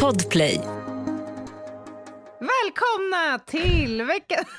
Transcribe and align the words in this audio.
Podplay. 0.00 0.60
Välkomna 2.40 3.38
till 3.46 4.02
veckan... 4.02 4.44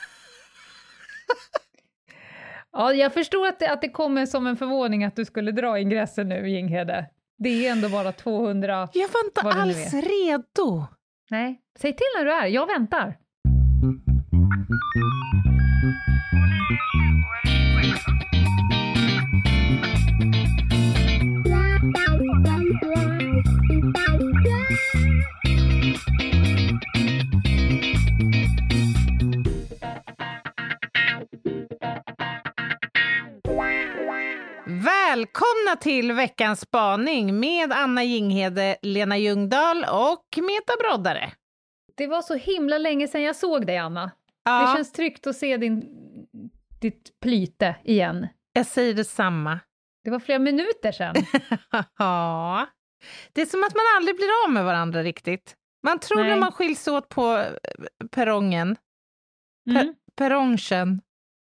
Ja, 2.76 2.94
jag 2.94 3.14
förstår 3.14 3.48
att 3.48 3.60
det, 3.60 3.72
att 3.72 3.82
det 3.82 3.90
kommer 3.90 4.26
som 4.26 4.48
en 4.48 4.58
förvåning 4.58 5.04
att 5.04 5.16
du 5.16 5.26
skulle 5.26 5.52
dra 5.52 5.80
ingressen 5.80 6.30
nu, 6.30 6.50
Jinghede. 6.50 7.06
Det 7.38 7.68
är 7.68 7.72
ändå 7.72 7.90
bara 7.90 8.12
200... 8.12 8.90
Jag 8.94 9.10
var 9.10 9.26
inte 9.26 9.42
alls 9.42 9.94
redo. 9.94 10.86
Nej, 11.30 11.62
säg 11.80 11.94
till 11.94 12.06
när 12.18 12.26
du 12.26 12.32
är, 12.32 12.46
jag 12.48 12.68
väntar. 12.68 13.18
Välkomna 35.24 35.76
till 35.82 36.12
veckans 36.14 36.60
spaning 36.62 37.40
med 37.40 37.72
Anna 37.72 38.04
Jinghede, 38.04 38.78
Lena 38.82 39.18
Ljungdahl 39.18 39.86
och 39.92 40.26
Meta 40.38 40.74
Broddare. 40.80 41.32
Det 41.98 42.08
var 42.08 42.22
så 42.22 42.36
himla 42.36 42.78
länge 42.78 43.08
sedan 43.08 43.22
jag 43.24 43.36
såg 43.36 43.66
dig, 43.68 43.78
Anna. 43.78 44.12
Ja, 44.44 44.62
Det 44.68 44.76
känns 44.78 44.92
tryggt 44.92 45.28
att 45.28 45.36
se 45.36 45.58
din, 45.58 45.84
ditt 46.82 47.20
plyte 47.22 47.76
igen. 47.84 48.28
jag 48.54 48.66
säger 48.66 48.94
detsamma. 48.94 49.60
Det 50.04 50.10
var 50.12 50.20
flera 50.20 50.40
minuter 50.40 50.92
sedan. 50.92 51.16
Ja, 51.98 52.68
det 53.34 53.42
är 53.42 53.46
som 53.46 53.64
att 53.64 53.76
man 53.76 53.84
aldrig 53.98 54.16
blir 54.16 54.30
av 54.46 54.52
med 54.52 54.66
varandra 54.66 55.04
riktigt. 55.04 55.56
Man 55.84 56.00
tror 56.00 56.20
Nej. 56.20 56.30
när 56.30 56.38
man 56.40 56.52
skiljs 56.52 56.88
åt 56.88 57.10
på 57.10 57.38
eh, 57.38 58.08
perrongen, 58.12 58.76
Mm. 59.70 59.96
perrongen, 60.16 61.02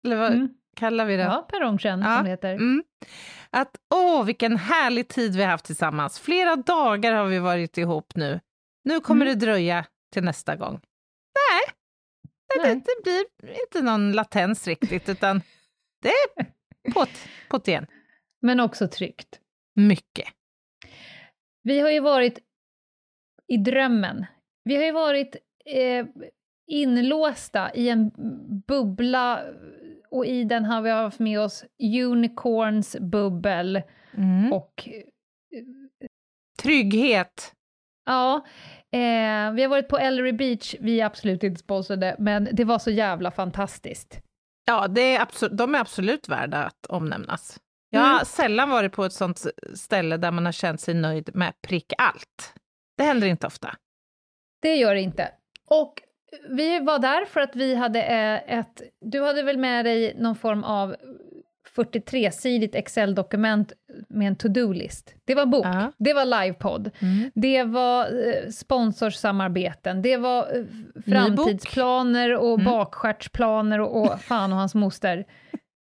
eller 0.06 0.16
vad 0.18 0.34
Mm. 0.34 0.50
Kallar 0.76 1.06
vi 1.06 1.16
det? 1.18 1.24
Ja, 1.24 1.48
perrongen 1.52 2.02
Ja, 2.02 2.16
som 2.16 2.24
det 2.24 2.30
heter. 2.30 2.54
Mm. 2.54 2.84
Att 3.50 3.78
åh, 3.96 4.26
vilken 4.26 4.58
härlig 4.58 5.08
tid 5.08 5.36
vi 5.36 5.44
har 5.44 5.50
haft 5.52 5.66
tillsammans. 5.66 6.20
Flera 6.20 6.56
dagar 6.56 7.14
har 7.14 7.26
vi 7.26 7.40
varit 7.40 7.78
ihop 7.78 8.16
nu. 8.16 8.40
Nu 8.84 9.00
kommer 9.00 9.26
Mm. 9.26 9.40
det 9.40 9.46
dröja 9.46 9.86
till 10.14 10.24
nästa 10.24 10.56
gång. 10.56 10.74
Nej, 10.74 11.76
det, 12.56 12.64
Nej. 12.64 12.76
det, 12.76 13.12
det 13.12 13.26
blir 13.48 13.62
inte 13.62 13.82
någon 13.82 14.12
latens 14.12 14.68
riktigt, 14.68 15.10
utan 15.10 15.42
det 16.02 16.10
är 16.10 16.46
på't, 16.92 17.28
på't 17.50 17.70
igen. 17.70 17.86
Men 18.42 18.60
också 18.60 18.88
tryggt. 18.88 19.40
Mycket. 19.76 20.28
Vi 21.64 21.80
har 21.80 21.90
ju 21.92 22.00
varit 22.00 22.40
i 23.48 23.58
drömmen. 23.58 24.26
Vi 24.64 24.76
har 24.76 24.84
ju 24.84 24.92
varit 24.92 25.36
eh, 25.66 26.06
inlåsta 26.68 27.74
i 27.74 27.90
en 27.90 28.12
bubbla 28.68 29.42
och 30.16 30.26
i 30.26 30.44
den 30.44 30.66
har 30.66 30.82
vi 30.82 30.90
haft 30.90 31.20
med 31.20 31.40
oss 31.40 31.64
unicorns 32.04 32.96
bubbel 33.00 33.82
Mm. 34.18 34.54
och 34.54 34.90
Trygghet. 36.62 37.54
ja, 38.06 38.36
eh, 38.92 39.52
vi 39.54 39.62
har 39.62 39.68
varit 39.68 39.88
på 39.88 39.98
Ellery 39.98 40.32
Beach, 40.32 40.76
vi 40.80 41.02
är 41.02 41.06
absolut 41.06 41.44
inte 41.44 41.60
sponsrade, 41.60 42.16
men 42.20 42.50
det 42.52 42.64
var 42.64 42.80
så 42.80 42.92
jävla 42.92 43.32
fantastiskt. 43.32 44.20
Ja, 44.66 44.88
det 44.88 45.02
är 45.16 45.22
absolut, 45.22 45.58
de 45.58 45.76
är 45.76 45.80
absolut 45.80 46.30
värda 46.30 46.58
att 46.64 46.86
omnämnas. 46.90 47.60
Jag 47.90 48.02
har 48.02 48.14
Mm. 48.14 48.26
sällan 48.26 48.70
varit 48.70 48.92
på 48.94 49.06
ett 49.06 49.14
sånt 49.14 49.46
ställe 49.74 50.18
där 50.18 50.32
man 50.32 50.46
har 50.46 50.52
känt 50.52 50.82
sig 50.82 50.94
nöjd 50.94 51.30
med 51.36 51.54
prick 51.68 51.94
allt. 51.98 52.54
Det 52.98 53.04
händer 53.04 53.28
inte 53.28 53.48
ofta. 53.48 53.76
Det 54.62 54.76
gör 54.76 54.96
det 54.96 55.02
inte. 55.02 55.32
Och 55.68 56.02
vi 56.50 56.80
var 56.80 57.00
där 57.00 57.26
för 57.26 57.40
att 57.42 57.56
vi 57.56 57.76
hade 57.76 58.02
eh, 58.04 58.60
ett... 58.60 58.82
Du 59.02 59.22
hade 59.22 59.44
väl 59.44 59.58
med 59.58 59.86
dig 59.86 60.16
någon 60.18 60.36
form 60.36 60.64
av 60.64 60.96
43-sidigt 61.76 62.76
Excel-dokument 62.76 63.74
med 64.10 64.28
en 64.28 64.36
to-do-list. 64.36 65.16
Det 65.26 65.36
var 65.36 65.46
bok, 65.46 65.66
Ja. 65.66 65.92
det 65.98 66.14
var 66.14 66.26
livepodd, 66.26 66.92
Mm. 67.02 67.32
det 67.36 67.64
var 67.64 68.06
eh, 68.06 68.50
sponsorsamarbeten, 68.50 70.02
det 70.02 70.18
var 70.18 70.58
eh, 70.58 70.64
framtidsplaner 71.06 72.36
och 72.36 72.54
Mm. 72.54 72.66
bakskärtsplaner 72.66 73.80
och, 73.80 74.02
och 74.02 74.22
fan 74.22 74.52
och 74.52 74.58
hans 74.58 74.76
moster. 74.76 75.26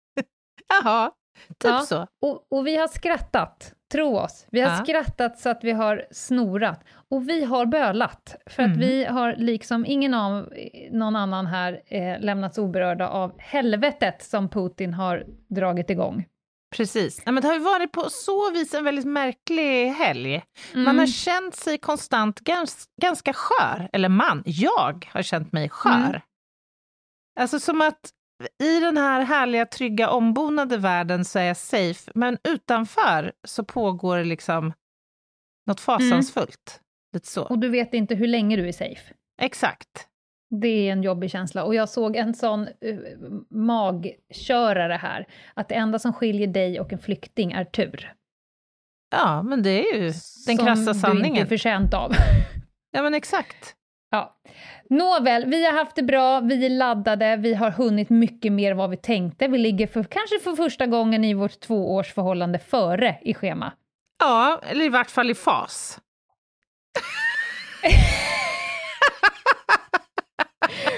Jaha, 0.68 1.10
typ 1.48 1.70
Ja. 1.70 1.80
så. 1.80 2.06
Och, 2.22 2.46
och 2.50 2.66
vi 2.66 2.76
har 2.76 2.88
skrattat, 2.88 3.72
tro 3.92 4.18
oss. 4.18 4.46
Vi 4.50 4.60
har 4.60 4.70
Ja. 4.70 4.76
skrattat 4.84 5.38
så 5.38 5.48
att 5.48 5.64
vi 5.64 5.70
har 5.72 6.06
snorat. 6.10 6.84
Och 7.10 7.28
vi 7.28 7.44
har 7.44 7.66
bölat, 7.66 8.36
för 8.46 8.62
att 8.62 8.66
Mm. 8.66 8.78
vi 8.80 9.04
har 9.04 9.34
liksom 9.38 9.86
ingen 9.86 10.14
av 10.14 10.52
någon 10.90 11.16
annan 11.16 11.46
här 11.46 11.80
eh, 11.86 12.20
lämnats 12.20 12.58
oberörda 12.58 13.08
av 13.08 13.32
helvetet 13.40 14.22
som 14.22 14.48
Putin 14.48 14.94
har 14.94 15.24
dragit 15.48 15.90
igång. 15.90 16.24
Precis. 16.76 17.22
Ja, 17.26 17.32
men 17.32 17.42
det 17.42 17.48
har 17.48 17.54
ju 17.54 17.60
varit 17.60 17.92
på 17.92 18.10
så 18.10 18.50
vis 18.50 18.74
en 18.74 18.84
väldigt 18.84 19.04
märklig 19.04 19.88
helg. 19.88 20.42
Man 20.74 20.82
Mm. 20.82 20.98
har 20.98 21.06
känt 21.06 21.54
sig 21.54 21.78
konstant 21.78 22.40
gans, 22.40 22.84
ganska 23.02 23.32
skör. 23.32 23.88
Eller 23.92 24.08
man, 24.08 24.42
jag 24.46 25.08
har 25.12 25.22
känt 25.22 25.52
mig 25.52 25.68
skör. 25.68 25.92
Mm. 26.08 26.20
Alltså 27.40 27.60
som 27.60 27.80
att 27.80 28.10
i 28.62 28.80
den 28.80 28.96
här 28.96 29.20
härliga, 29.20 29.66
trygga, 29.66 30.10
ombonade 30.10 30.76
världen 30.76 31.24
så 31.24 31.38
är 31.38 31.44
jag 31.44 31.56
safe, 31.56 32.12
men 32.14 32.38
utanför 32.48 33.32
så 33.44 33.64
pågår 33.64 34.16
det 34.16 34.24
liksom 34.24 34.72
något 35.66 35.80
fasansfullt. 35.80 36.80
Lite 37.12 37.28
så. 37.28 37.44
Och 37.44 37.58
du 37.58 37.68
vet 37.68 37.94
inte 37.94 38.14
hur 38.14 38.26
länge 38.26 38.56
du 38.56 38.68
är 38.68 38.72
safe. 38.72 39.14
Exakt. 39.42 40.08
Det 40.60 40.88
är 40.88 40.92
en 40.92 41.02
jobbig 41.02 41.30
känsla. 41.30 41.64
Och 41.64 41.74
jag 41.74 41.88
såg 41.88 42.16
en 42.16 42.34
sån 42.34 42.68
uh, 42.84 43.00
magkörare 43.50 44.92
här, 44.92 45.26
att 45.54 45.68
det 45.68 45.74
enda 45.74 45.98
som 45.98 46.12
skiljer 46.12 46.46
dig 46.46 46.80
och 46.80 46.92
en 46.92 46.98
flykting 46.98 47.52
är 47.52 47.64
tur. 47.64 48.14
Ja, 49.10 49.42
men 49.42 49.62
det 49.62 49.70
är 49.70 49.94
ju 49.94 50.02
den 50.02 50.12
som 50.14 50.56
krassa 50.56 50.82
du 50.82 50.90
inte 50.90 50.94
sanningen. 50.94 51.42
är 51.42 51.46
förtjänt 51.46 51.94
av. 51.94 52.12
Ja, 52.90 53.02
men 53.02 53.14
exakt. 53.14 53.76
Ja. 54.14 54.36
Nåväl, 54.90 55.44
vi 55.46 55.64
har 55.64 55.72
haft 55.72 55.96
det 55.96 56.02
bra, 56.02 56.40
vi 56.40 56.66
är 56.66 56.70
laddade, 56.70 57.36
vi 57.36 57.54
har 57.54 57.70
hunnit 57.70 58.10
mycket 58.10 58.52
mer 58.52 58.74
vad 58.74 58.90
vi 58.90 58.96
tänkte. 58.96 59.48
Vi 59.48 59.58
ligger 59.58 59.86
för, 59.86 60.02
kanske 60.02 60.38
för 60.38 60.56
första 60.56 60.86
gången 60.86 61.24
i 61.24 61.34
vårt 61.34 61.60
tvåårsförhållande 61.60 62.58
före 62.58 63.18
i 63.22 63.34
schema. 63.34 63.72
Ja, 64.18 64.60
eller 64.70 64.84
i 64.84 64.88
vart 64.88 65.10
fall 65.10 65.30
i 65.30 65.34
fas. 65.34 66.00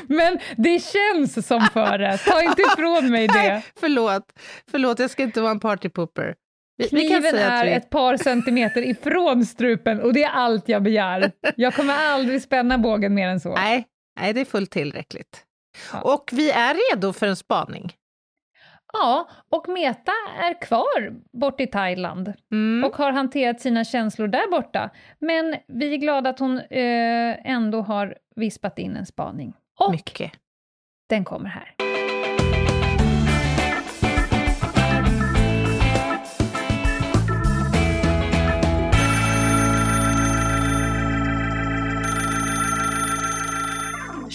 Men 0.08 0.38
det 0.56 0.82
känns 0.84 1.46
som 1.46 1.60
före, 1.60 2.18
ta 2.18 2.42
inte 2.42 2.62
ifrån 2.62 3.10
mig 3.10 3.26
det. 3.34 3.34
Nej, 3.34 3.64
förlåt. 3.80 4.32
Förlåt, 4.70 4.98
jag 4.98 5.10
ska 5.10 5.22
inte 5.22 5.40
vara 5.40 5.50
en 5.50 5.60
partypooper. 5.60 6.34
Kniven 6.88 7.34
är 7.34 7.66
ett 7.66 7.90
par 7.90 8.16
centimeter 8.16 8.82
ifrån 8.82 9.46
strupen 9.46 10.00
och 10.00 10.12
det 10.12 10.24
är 10.24 10.30
allt 10.30 10.68
jag 10.68 10.82
begär. 10.82 11.32
Jag 11.56 11.74
kommer 11.74 11.94
aldrig 11.94 12.42
spänna 12.42 12.78
bågen 12.78 13.14
mer 13.14 13.28
än 13.28 13.40
så. 13.40 13.54
Nej, 13.54 13.86
nej, 14.20 14.32
det 14.32 14.40
är 14.40 14.44
fullt 14.44 14.70
tillräckligt. 14.70 15.44
Ja. 15.92 16.00
Och 16.14 16.30
vi 16.32 16.50
är 16.50 16.76
redo 16.92 17.12
för 17.12 17.26
en 17.26 17.36
spaning. 17.36 17.92
Ja, 18.92 19.28
och 19.50 19.68
Meta 19.68 20.12
är 20.42 20.62
kvar 20.62 21.12
bort 21.40 21.60
i 21.60 21.66
Thailand. 21.66 22.32
Mm. 22.52 22.84
och 22.84 22.96
har 22.96 23.12
hanterat 23.12 23.60
sina 23.60 23.84
känslor 23.84 24.28
där 24.28 24.50
borta. 24.50 24.90
Men 25.18 25.56
vi 25.68 25.92
är 25.92 25.96
glada 25.96 26.30
att 26.30 26.38
hon 26.38 26.58
eh, 26.58 27.50
ändå 27.50 27.80
har 27.82 28.16
vispat 28.36 28.78
in 28.78 28.96
en 28.96 29.06
spaning. 29.06 29.52
Och 29.78 29.90
Mycket. 29.90 30.32
den 31.08 31.24
kommer 31.24 31.48
här. 31.48 31.74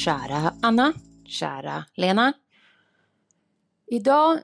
Kära 0.05 0.53
Anna, 0.61 0.93
kära 1.25 1.85
Lena. 1.95 2.33
Idag 3.87 4.39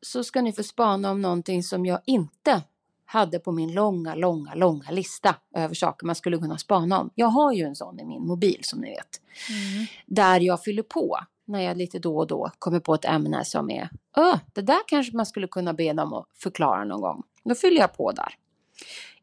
så 0.00 0.24
ska 0.24 0.42
ni 0.42 0.52
få 0.52 0.62
spana 0.62 1.10
om 1.10 1.22
någonting 1.22 1.62
som 1.62 1.86
jag 1.86 2.00
inte 2.06 2.62
hade 3.04 3.38
på 3.38 3.52
min 3.52 3.74
långa, 3.74 4.14
långa, 4.14 4.54
långa 4.54 4.90
lista 4.90 5.34
över 5.54 5.74
saker 5.74 6.06
man 6.06 6.14
skulle 6.14 6.38
kunna 6.38 6.58
spana 6.58 7.00
om. 7.00 7.10
Jag 7.14 7.26
har 7.26 7.52
ju 7.52 7.64
en 7.64 7.76
sån 7.76 8.00
i 8.00 8.04
min 8.04 8.26
mobil 8.26 8.58
som 8.62 8.80
ni 8.80 8.90
vet. 8.90 9.20
Där 10.06 10.40
jag 10.40 10.62
fyller 10.62 10.82
på 10.82 11.18
när 11.44 11.60
jag 11.60 11.76
lite 11.76 11.98
då 11.98 12.18
och 12.18 12.26
då 12.26 12.50
kommer 12.58 12.80
på 12.80 12.94
ett 12.94 13.04
ämne 13.04 13.44
som 13.44 13.70
är 13.70 13.88
Öh, 14.16 14.36
det 14.52 14.62
där 14.62 14.80
kanske 14.86 15.16
man 15.16 15.26
skulle 15.26 15.46
kunna 15.46 15.72
be 15.72 15.92
dem 15.92 16.12
att 16.12 16.26
förklara 16.34 16.84
någon 16.84 17.00
gång. 17.00 17.22
Då 17.44 17.54
fyller 17.54 17.80
jag 17.80 17.96
på 17.96 18.12
där. 18.12 18.34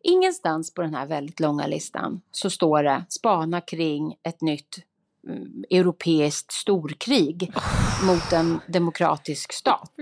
Ingenstans 0.04 0.74
på 0.74 0.82
den 0.82 0.96
här 0.96 1.06
väldigt 1.06 1.40
långa 1.40 1.68
listan 1.68 2.22
så 2.32 2.50
står 2.50 2.84
det 2.84 3.06
spana 3.10 3.62
kring 3.62 4.16
ett 4.24 4.42
nytt 4.42 4.78
mm, 4.78 4.89
europeiskt 5.70 6.52
storkrig 6.52 7.52
mot 8.06 8.34
en 8.34 8.60
demokratisk 8.68 9.54
stat. 9.54 9.92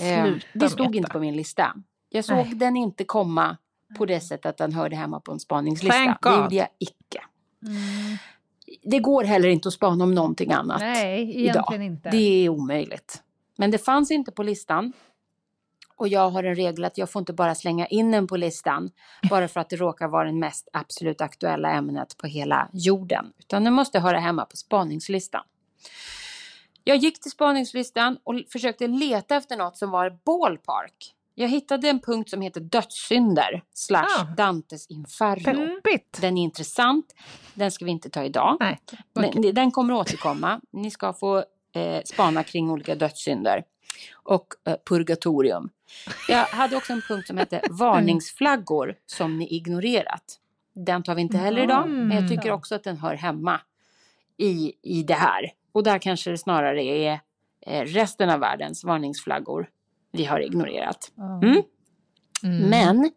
Eh, 0.00 0.34
det 0.52 0.68
stod 0.68 0.96
inte 0.96 1.10
på 1.10 1.18
min 1.18 1.36
lista. 1.36 1.74
Jag 2.08 2.24
såg 2.24 2.36
Nej. 2.36 2.54
den 2.54 2.76
inte 2.76 3.04
komma 3.04 3.56
på 3.98 4.06
det 4.06 4.20
sättet 4.20 4.46
att 4.46 4.56
den 4.56 4.72
hörde 4.72 4.96
hemma 4.96 5.20
på 5.20 5.32
en 5.32 5.40
spaningslista. 5.40 6.18
Det 6.22 6.36
gjorde 6.36 6.54
jag 6.54 6.68
icke. 6.78 7.24
Mm. 7.66 8.16
Det 8.82 8.98
går 8.98 9.24
heller 9.24 9.48
inte 9.48 9.68
att 9.68 9.74
spana 9.74 10.04
om 10.04 10.14
någonting 10.14 10.52
annat 10.52 10.80
Nej, 10.80 11.46
idag. 11.46 11.82
inte. 11.82 12.10
Det 12.10 12.44
är 12.44 12.48
omöjligt. 12.48 13.22
Men 13.56 13.70
det 13.70 13.78
fanns 13.78 14.10
inte 14.10 14.32
på 14.32 14.42
listan. 14.42 14.92
Och 15.96 16.08
jag 16.08 16.30
har 16.30 16.44
en 16.44 16.54
regel 16.54 16.84
att 16.84 16.98
jag 16.98 17.10
får 17.10 17.20
inte 17.20 17.32
bara 17.32 17.54
slänga 17.54 17.86
in 17.86 18.10
den 18.10 18.26
på 18.26 18.36
listan 18.36 18.90
bara 19.30 19.48
för 19.48 19.60
att 19.60 19.70
det 19.70 19.76
råkar 19.76 20.08
vara 20.08 20.24
det 20.24 20.32
mest 20.32 20.68
absolut 20.72 21.20
aktuella 21.20 21.70
ämnet 21.70 22.16
på 22.16 22.26
hela 22.26 22.68
jorden. 22.72 23.32
Utan 23.38 23.64
den 23.64 23.72
måste 23.72 24.00
höra 24.00 24.18
hemma 24.18 24.44
på 24.44 24.56
spaningslistan. 24.56 25.42
Jag 26.84 26.96
gick 26.96 27.20
till 27.20 27.30
spaningslistan 27.30 28.18
och 28.24 28.40
försökte 28.52 28.86
leta 28.86 29.36
efter 29.36 29.56
något 29.56 29.76
som 29.76 29.90
var 29.90 30.18
ballpark. 30.24 31.14
Jag 31.34 31.48
hittade 31.48 31.88
en 31.88 32.00
punkt 32.00 32.30
som 32.30 32.40
heter 32.40 32.60
dödssynder 32.60 33.62
slash 33.74 34.06
Ah. 34.20 34.24
Dantes 34.36 34.86
inferno. 34.86 35.80
Peppigt. 35.82 36.20
Den 36.20 36.38
är 36.38 36.42
intressant. 36.42 37.14
Den 37.54 37.70
ska 37.70 37.84
vi 37.84 37.90
inte 37.90 38.10
ta 38.10 38.24
idag. 38.24 38.56
Nej. 38.60 38.80
okej. 39.12 39.30
Den, 39.42 39.54
den 39.54 39.70
kommer 39.70 39.94
återkomma. 39.94 40.60
Ni 40.72 40.90
ska 40.90 41.12
få 41.12 41.44
eh, 41.74 42.02
spana 42.04 42.42
kring 42.42 42.70
olika 42.70 42.94
dödssynder 42.94 43.64
och 44.14 44.46
eh, 44.66 44.76
purgatorium. 44.88 45.70
Jag 46.28 46.44
hade 46.44 46.76
också 46.76 46.92
en 46.92 47.02
punkt 47.08 47.26
som 47.26 47.38
hette 47.38 47.60
varningsflaggor 47.70 48.94
som 49.06 49.38
ni 49.38 49.54
ignorerat. 49.54 50.40
Den 50.74 51.02
tar 51.02 51.14
vi 51.14 51.22
inte 51.22 51.38
heller 51.38 51.62
idag, 51.62 51.88
men 51.88 52.16
jag 52.16 52.28
tycker 52.28 52.50
också 52.50 52.74
att 52.74 52.84
den 52.84 52.96
hör 52.96 53.14
hemma 53.14 53.60
i, 54.36 54.72
i 54.82 55.02
det 55.02 55.14
här. 55.14 55.52
Och 55.72 55.82
där 55.82 55.98
kanske 55.98 56.30
det 56.30 56.38
snarare 56.38 56.82
är 56.84 57.20
eh, 57.66 57.84
resten 57.84 58.30
av 58.30 58.40
världens 58.40 58.84
varningsflaggor 58.84 59.68
vi 60.12 60.24
har 60.24 60.40
ignorerat. 60.40 61.12
Mm. 61.18 61.62
Mm. 62.42 62.68
Men 62.70 63.10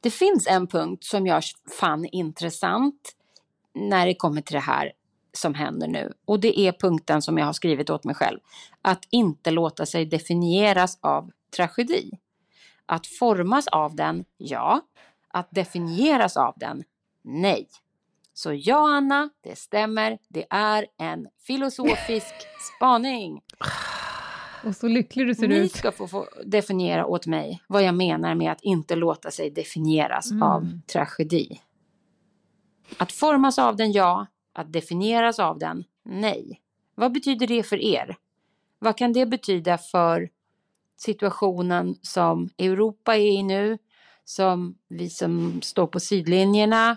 det 0.00 0.10
finns 0.10 0.46
en 0.46 0.66
punkt 0.66 1.04
som 1.04 1.26
jag 1.26 1.42
fann 1.80 2.04
intressant 2.04 3.12
när 3.74 4.06
det 4.06 4.14
kommer 4.14 4.40
till 4.40 4.54
det 4.54 4.60
här 4.60 4.92
som 5.36 5.54
händer 5.54 5.88
nu. 5.88 6.12
Och 6.24 6.40
det 6.40 6.58
är 6.60 6.72
punkten 6.72 7.22
som 7.22 7.38
jag 7.38 7.46
har 7.46 7.52
skrivit 7.52 7.90
åt 7.90 8.04
mig 8.04 8.14
själv. 8.14 8.38
Att 8.82 9.04
inte 9.10 9.50
låta 9.50 9.86
sig 9.86 10.06
definieras 10.06 10.98
av 11.00 11.30
tragedi. 11.56 12.10
Att 12.86 13.06
formas 13.06 13.66
av 13.66 13.96
den, 13.96 14.24
ja. 14.36 14.80
Att 15.28 15.48
definieras 15.50 16.36
av 16.36 16.54
den, 16.56 16.82
nej. 17.22 17.68
Så 18.34 18.52
ja, 18.52 18.96
Anna, 18.96 19.30
det 19.44 19.58
stämmer. 19.58 20.18
Det 20.28 20.46
är 20.50 20.86
en 20.98 21.26
filosofisk 21.46 22.34
spaning. 22.76 23.40
Och 24.64 24.76
så 24.76 24.88
lycklig 24.88 25.26
du 25.26 25.34
ser 25.34 25.48
Ni 25.48 25.56
ut. 25.56 25.72
ska 25.76 25.92
få, 25.92 26.08
få 26.08 26.26
definiera 26.44 27.06
åt 27.06 27.26
mig 27.26 27.62
vad 27.66 27.82
jag 27.82 27.94
menar 27.94 28.34
med 28.34 28.52
att 28.52 28.60
inte 28.62 28.96
låta 28.96 29.30
sig 29.30 29.50
definieras 29.50 30.30
Mm. 30.30 30.42
av 30.42 30.80
tragedi. 30.92 31.60
Att 32.98 33.12
formas 33.12 33.58
av 33.58 33.76
den, 33.76 33.92
ja. 33.92 34.26
Att 34.54 34.72
definieras 34.72 35.38
av 35.38 35.58
den, 35.58 35.84
nej. 36.02 36.60
Vad 36.94 37.12
betyder 37.12 37.46
det 37.46 37.62
för 37.62 37.76
er? 37.76 38.16
Vad 38.78 38.98
kan 38.98 39.12
det 39.12 39.26
betyda 39.26 39.78
för 39.78 40.30
situationen 40.96 41.96
som 42.02 42.50
Europa 42.58 43.16
är 43.16 43.38
i 43.38 43.42
nu? 43.42 43.78
Som 44.24 44.78
vi 44.88 45.10
som 45.10 45.62
står 45.62 45.86
på 45.86 46.00
sidlinjerna 46.00 46.96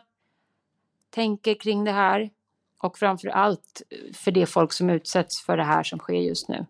tänker 1.10 1.54
kring 1.54 1.84
det 1.84 1.92
här? 1.92 2.30
Och 2.78 2.98
framför 2.98 3.28
allt 3.28 3.82
för 4.14 4.32
det 4.32 4.46
folk 4.46 4.74
som 4.74 4.90
utsätts 4.90 5.42
för 5.42 5.58
det 5.58 5.64
här 5.64 5.84
som 5.84 6.00
sker 6.00 6.14
just 6.14 6.50
nu 6.50 6.66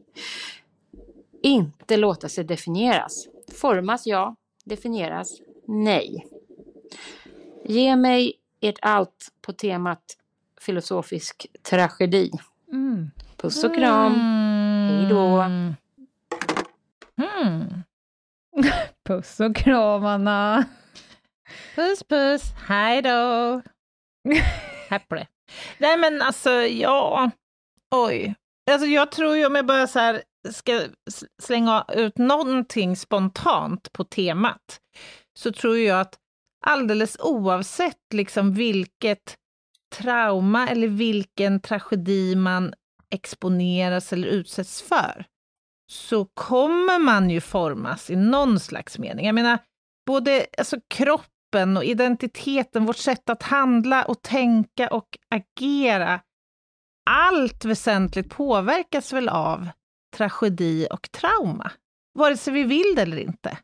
inte 1.41 1.97
låta 1.97 2.29
sig 2.29 2.43
definieras. 2.43 3.27
Formas 3.53 4.07
ja, 4.07 4.35
definieras 4.63 5.41
nej. 5.67 6.27
Ge 7.65 7.95
mig 7.95 8.33
ert 8.61 8.79
allt 8.81 9.31
på 9.41 9.53
temat 9.53 10.03
filosofisk 10.61 11.47
tragedi. 11.63 12.31
Mm. 12.71 13.11
Puss 13.37 13.63
och 13.63 13.75
kram. 13.75 14.13
Hej 14.89 15.09
då. 15.09 15.41
Mm. 15.41 15.75
Puss 19.07 19.39
och 19.39 19.55
kram, 19.55 20.05
Anna. 20.05 20.65
Puss 21.75 22.03
puss, 22.03 22.41
hej 22.67 23.01
då. 23.01 23.61
Happy. 24.89 25.25
Nej 25.77 25.97
men 25.97 26.21
alltså, 26.21 26.51
ja. 26.51 27.31
Oj. 27.95 28.35
Alltså 28.71 28.87
jag 28.87 29.11
tror 29.11 29.37
ju 29.37 29.45
om 29.45 29.55
jag 29.55 29.65
bara 29.65 29.87
så 29.87 29.99
här 29.99 30.23
ska 30.51 30.81
slänga 31.41 31.85
ut 31.93 32.17
någonting 32.17 32.95
spontant 32.95 33.93
på 33.93 34.03
temat, 34.03 34.79
så 35.39 35.51
tror 35.51 35.77
jag 35.77 35.99
att 35.99 36.15
alldeles 36.65 37.17
oavsett 37.19 38.13
liksom 38.13 38.53
vilket 38.53 39.37
trauma 39.95 40.67
eller 40.67 40.87
vilken 40.87 41.59
tragedi 41.59 42.35
man 42.35 42.73
exponeras 43.09 44.13
eller 44.13 44.27
utsätts 44.27 44.81
för, 44.81 45.25
så 45.91 46.25
kommer 46.25 46.99
man 46.99 47.29
ju 47.29 47.41
formas 47.41 48.09
i 48.09 48.15
någon 48.15 48.59
slags 48.59 48.97
mening. 48.97 49.25
Jag 49.25 49.35
menar, 49.35 49.59
både 50.05 50.45
alltså, 50.57 50.77
kroppen 50.87 51.77
och 51.77 51.83
identiteten, 51.83 52.85
vårt 52.85 52.97
sätt 52.97 53.29
att 53.29 53.43
handla 53.43 54.05
och 54.05 54.21
tänka 54.21 54.87
och 54.87 55.17
agera, 55.29 56.19
allt 57.09 57.65
väsentligt 57.65 58.29
påverkas 58.29 59.13
väl 59.13 59.29
av 59.29 59.69
tragedi 60.15 60.87
och 60.91 61.11
trauma, 61.11 61.71
vare 62.13 62.37
sig 62.37 62.53
vi 62.53 62.63
vill 62.63 62.93
det 62.95 63.01
eller 63.01 63.17
inte. 63.17 63.57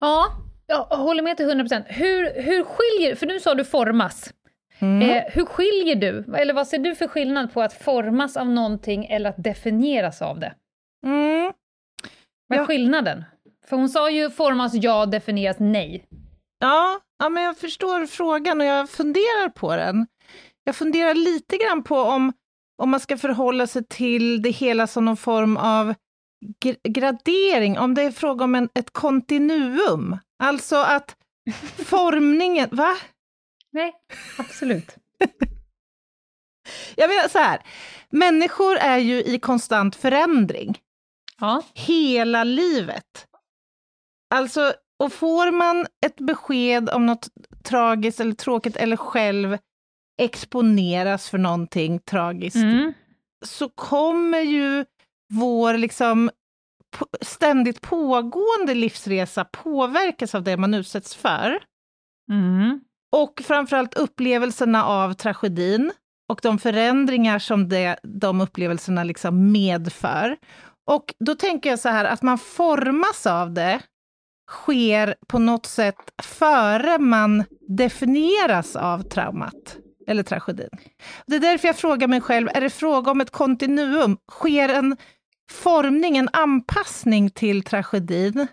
Ja, 0.00 0.26
jag 0.66 0.84
håller 0.84 1.22
med 1.22 1.36
till 1.36 1.50
100%. 1.50 1.84
Hur, 1.86 2.42
hur 2.42 2.64
skiljer, 2.64 3.14
för 3.14 3.26
nu 3.26 3.40
sa 3.40 3.54
du 3.54 3.64
formas. 3.64 4.32
Mm. 4.78 5.10
Eh, 5.10 5.22
hur 5.32 5.44
skiljer 5.44 5.94
du, 5.96 6.34
eller 6.36 6.54
vad 6.54 6.68
ser 6.68 6.78
du 6.78 6.94
för 6.94 7.06
skillnad 7.08 7.52
på 7.52 7.62
att 7.62 7.72
formas 7.72 8.36
av 8.36 8.48
någonting 8.48 9.04
eller 9.04 9.30
att 9.30 9.44
definieras 9.44 10.22
av 10.22 10.40
det? 10.40 10.54
Mm. 11.06 11.52
Vad 12.48 12.58
är 12.58 12.62
Ja. 12.62 12.66
skillnaden? 12.66 13.24
För 13.68 13.76
hon 13.76 13.88
sa 13.88 14.10
ju 14.10 14.30
formas 14.30 14.74
ja, 14.74 15.06
definieras 15.06 15.56
nej. 15.60 16.04
Ja, 16.60 17.00
ja, 17.18 17.28
men 17.28 17.42
jag 17.42 17.58
förstår 17.58 18.06
frågan 18.06 18.60
och 18.60 18.66
jag 18.66 18.90
funderar 18.90 19.48
på 19.48 19.76
den. 19.76 20.06
Jag 20.64 20.76
funderar 20.76 21.14
lite 21.14 21.56
grann 21.56 21.82
på 21.84 21.96
om, 21.96 22.32
om 22.82 22.90
man 22.90 23.00
ska 23.00 23.16
förhålla 23.16 23.66
sig 23.66 23.84
till 23.84 24.42
det 24.42 24.50
hela 24.50 24.86
som 24.86 25.04
någon 25.04 25.16
form 25.16 25.56
av 25.56 25.94
gradering, 26.88 27.78
om 27.78 27.94
det 27.94 28.02
är 28.02 28.10
fråga 28.10 28.44
om 28.44 28.54
en, 28.54 28.68
ett 28.74 28.90
kontinuum. 28.92 30.18
Alltså 30.42 30.76
att 30.76 31.16
formningen, 31.86 32.68
va? 32.72 32.96
Nej, 33.72 33.92
absolut. 34.38 34.96
Jag 36.96 37.08
menar 37.08 37.28
så 37.28 37.38
här, 37.38 37.62
människor 38.10 38.76
är 38.76 38.98
ju 38.98 39.22
i 39.22 39.38
konstant 39.38 39.96
förändring. 39.96 40.78
Ja. 41.40 41.62
hela 41.74 42.44
livet. 42.44 43.26
Alltså, 44.34 44.72
och 44.98 45.12
får 45.12 45.50
man 45.50 45.86
ett 46.06 46.16
besked 46.16 46.90
om 46.90 47.06
något 47.06 47.28
tragiskt 47.64 48.20
eller 48.20 48.32
tråkigt 48.34 48.76
eller 48.76 48.96
själv 48.96 49.58
exponeras 50.22 51.30
för 51.30 51.38
någonting 51.38 51.98
tragiskt, 52.00 52.56
Mm. 52.56 52.92
så 53.44 53.68
kommer 53.68 54.40
ju 54.40 54.84
vår 55.34 55.74
liksom 55.74 56.30
ständigt 57.20 57.80
pågående 57.80 58.74
livsresa 58.74 59.44
påverkas 59.44 60.34
av 60.34 60.42
det 60.42 60.56
man 60.56 60.74
utsätts 60.74 61.14
för. 61.14 61.62
Mm. 62.30 62.80
Och 63.12 63.42
framförallt 63.44 63.94
upplevelserna 63.94 64.84
av 64.84 65.12
tragedin 65.12 65.92
och 66.28 66.40
de 66.42 66.58
förändringar 66.58 67.38
som 67.38 67.68
det, 67.68 67.96
de 68.02 68.40
upplevelserna 68.40 69.04
liksom 69.04 69.52
medför. 69.52 70.36
Och 70.90 71.14
då 71.18 71.34
tänker 71.34 71.70
jag 71.70 71.78
så 71.78 71.88
här, 71.88 72.04
att 72.04 72.22
man 72.22 72.38
formas 72.38 73.26
av 73.26 73.52
det 73.52 73.80
sker 74.50 75.14
på 75.28 75.38
något 75.38 75.66
sätt 75.66 76.12
före 76.22 76.98
man 76.98 77.44
definieras 77.68 78.76
av 78.76 79.02
traumat 79.02 79.76
eller 80.06 80.22
tragedin. 80.22 80.68
Det 81.26 81.36
är 81.36 81.40
därför 81.40 81.68
jag 81.68 81.76
frågar 81.76 82.08
mig 82.08 82.20
själv, 82.20 82.48
är 82.54 82.60
det 82.60 82.70
fråga 82.70 83.10
om 83.10 83.20
ett 83.20 83.30
kontinuum? 83.30 84.16
Sker 84.30 84.68
en 84.68 84.96
formning, 85.52 86.16
en 86.16 86.28
anpassning 86.32 87.30
till 87.30 87.62
tragedin 87.62 88.46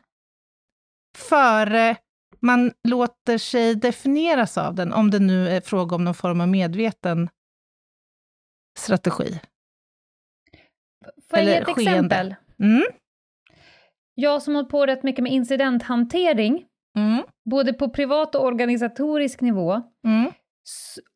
före 1.17 1.97
man 2.39 2.71
låter 2.87 3.37
sig 3.37 3.75
definieras 3.75 4.57
av 4.57 4.75
den, 4.75 4.93
om 4.93 5.11
det 5.11 5.19
nu 5.19 5.49
är 5.49 5.61
fråga 5.61 5.95
om 5.95 6.03
någon 6.03 6.13
form 6.13 6.41
av 6.41 6.47
medveten 6.47 7.29
strategi. 8.79 9.39
Får 11.29 11.39
jag 11.39 11.45
ge 11.47 11.55
ett 11.55 11.65
skeende. 11.65 11.91
exempel? 11.91 12.35
Mm. 12.59 12.83
Jag 14.15 14.41
som 14.41 14.55
har 14.55 14.63
på 14.63 14.85
rätt 14.85 15.03
mycket 15.03 15.23
med 15.23 15.31
incidenthantering, 15.31 16.65
Mm. 16.97 17.23
både 17.49 17.73
på 17.73 17.89
privat 17.89 18.35
och 18.35 18.45
organisatorisk 18.45 19.41
nivå, 19.41 19.81
Mm. 20.05 20.31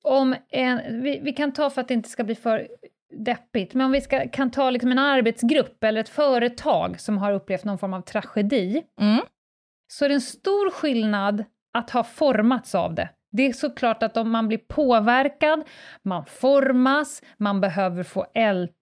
om 0.04 0.36
en, 0.50 1.02
vi, 1.04 1.20
vi 1.20 1.34
kan 1.34 1.54
ta 1.54 1.70
för 1.70 1.82
att 1.82 1.88
det 1.88 1.94
inte 1.94 2.10
ska 2.10 2.24
bli 2.24 2.36
för 2.36 2.68
deppigt, 3.16 3.74
men 3.74 3.86
om 3.86 3.92
vi 3.92 4.02
ska, 4.02 4.28
kan 4.30 4.52
ta 4.52 4.70
liksom 4.70 4.92
en 4.92 5.00
arbetsgrupp 5.00 5.84
eller 5.84 6.02
ett 6.02 6.10
företag 6.10 7.00
som 7.00 7.18
har 7.18 7.32
upplevt 7.34 7.64
någon 7.64 7.78
form 7.78 7.94
av 7.94 8.02
tragedi, 8.02 8.84
Mm. 9.02 9.22
så 9.94 10.06
är 10.06 10.10
det 10.10 10.16
en 10.16 10.22
stor 10.22 10.72
skillnad 10.72 11.44
att 11.78 11.90
ha 11.90 12.04
formats 12.04 12.76
av 12.76 12.96
det. 12.96 13.10
Det 13.32 13.44
är 13.48 13.54
såklart 13.54 14.04
att 14.04 14.18
om 14.18 14.32
man 14.32 14.48
blir 14.48 14.58
påverkad, 14.58 15.64
man 16.04 16.26
formas, 16.26 17.22
man 17.38 17.62
behöver 17.62 18.04
få 18.04 18.26
älta, 18.34 18.74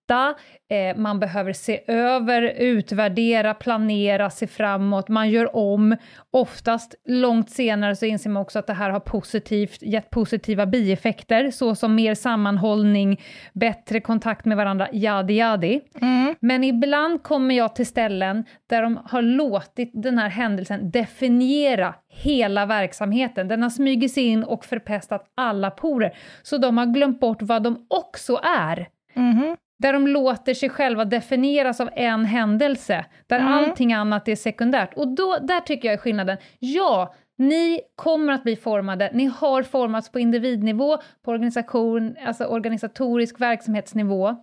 eh, 0.69 0.97
man 0.97 1.19
behöver 1.19 1.53
se 1.53 1.83
över, 1.87 2.41
utvärdera, 2.41 3.53
planera, 3.53 4.29
se 4.29 4.47
framåt, 4.47 5.07
man 5.07 5.29
gör 5.29 5.55
om. 5.55 5.95
Oftast 6.31 6.95
långt 7.05 7.49
senare 7.49 7.95
så 7.95 8.05
inser 8.05 8.29
man 8.29 8.41
också 8.41 8.59
att 8.59 8.67
det 8.67 8.73
här 8.73 8.89
har 8.89 8.99
positivt, 8.99 9.81
gett 9.81 10.09
positiva 10.09 10.65
bieffekter, 10.65 11.51
såsom 11.51 11.95
mer 11.95 12.15
sammanhållning, 12.15 13.21
bättre 13.53 13.99
kontakt 13.99 14.45
med 14.45 14.57
varandra, 14.57 14.87
jadi 14.91 15.33
jadi. 15.33 15.81
Mm. 16.01 16.35
Men 16.39 16.63
ibland 16.63 17.23
kommer 17.23 17.55
jag 17.55 17.75
till 17.75 17.87
ställen 17.87 18.45
där 18.69 18.81
de 18.81 18.99
har 19.05 19.21
låtit 19.21 19.91
den 19.93 20.17
här 20.17 20.29
händelsen 20.29 20.91
definiera 20.91 21.95
hela 22.09 22.65
verksamheten. 22.65 23.47
Den 23.47 23.63
har 23.63 23.69
smugit 23.69 24.13
sig 24.13 24.23
in 24.23 24.43
och 24.43 24.65
förpestat 24.65 25.25
alla 25.35 25.71
porer, 25.71 26.13
så 26.43 26.57
de 26.57 26.77
har 26.77 26.85
glömt 26.85 27.19
bort 27.19 27.41
vad 27.41 27.63
de 27.63 27.85
också 27.89 28.39
är. 28.43 28.87
Mhm. 29.13 29.57
Där 29.83 29.93
de 29.93 30.07
låter 30.07 30.53
sig 30.53 30.69
själva 30.69 31.05
definieras 31.05 31.81
av 31.81 31.89
en 31.95 32.25
händelse, 32.25 33.05
där 33.27 33.39
Mm. 33.39 33.53
allting 33.53 33.93
annat 33.93 34.27
är 34.27 34.35
sekundärt. 34.35 34.93
Och 34.93 35.07
då, 35.07 35.37
där 35.41 35.59
tycker 35.59 35.87
jag 35.87 35.93
är 35.93 35.97
skillnaden. 35.97 36.37
Ja, 36.59 37.13
ni 37.37 37.79
kommer 37.95 38.33
att 38.33 38.43
bli 38.43 38.55
formade, 38.55 39.11
ni 39.13 39.25
har 39.25 39.63
formats 39.63 40.11
på 40.11 40.19
individnivå, 40.19 40.97
på 41.25 41.31
organisation, 41.31 42.15
alltså 42.25 42.45
organisatorisk 42.45 43.41
verksamhetsnivå. 43.41 44.35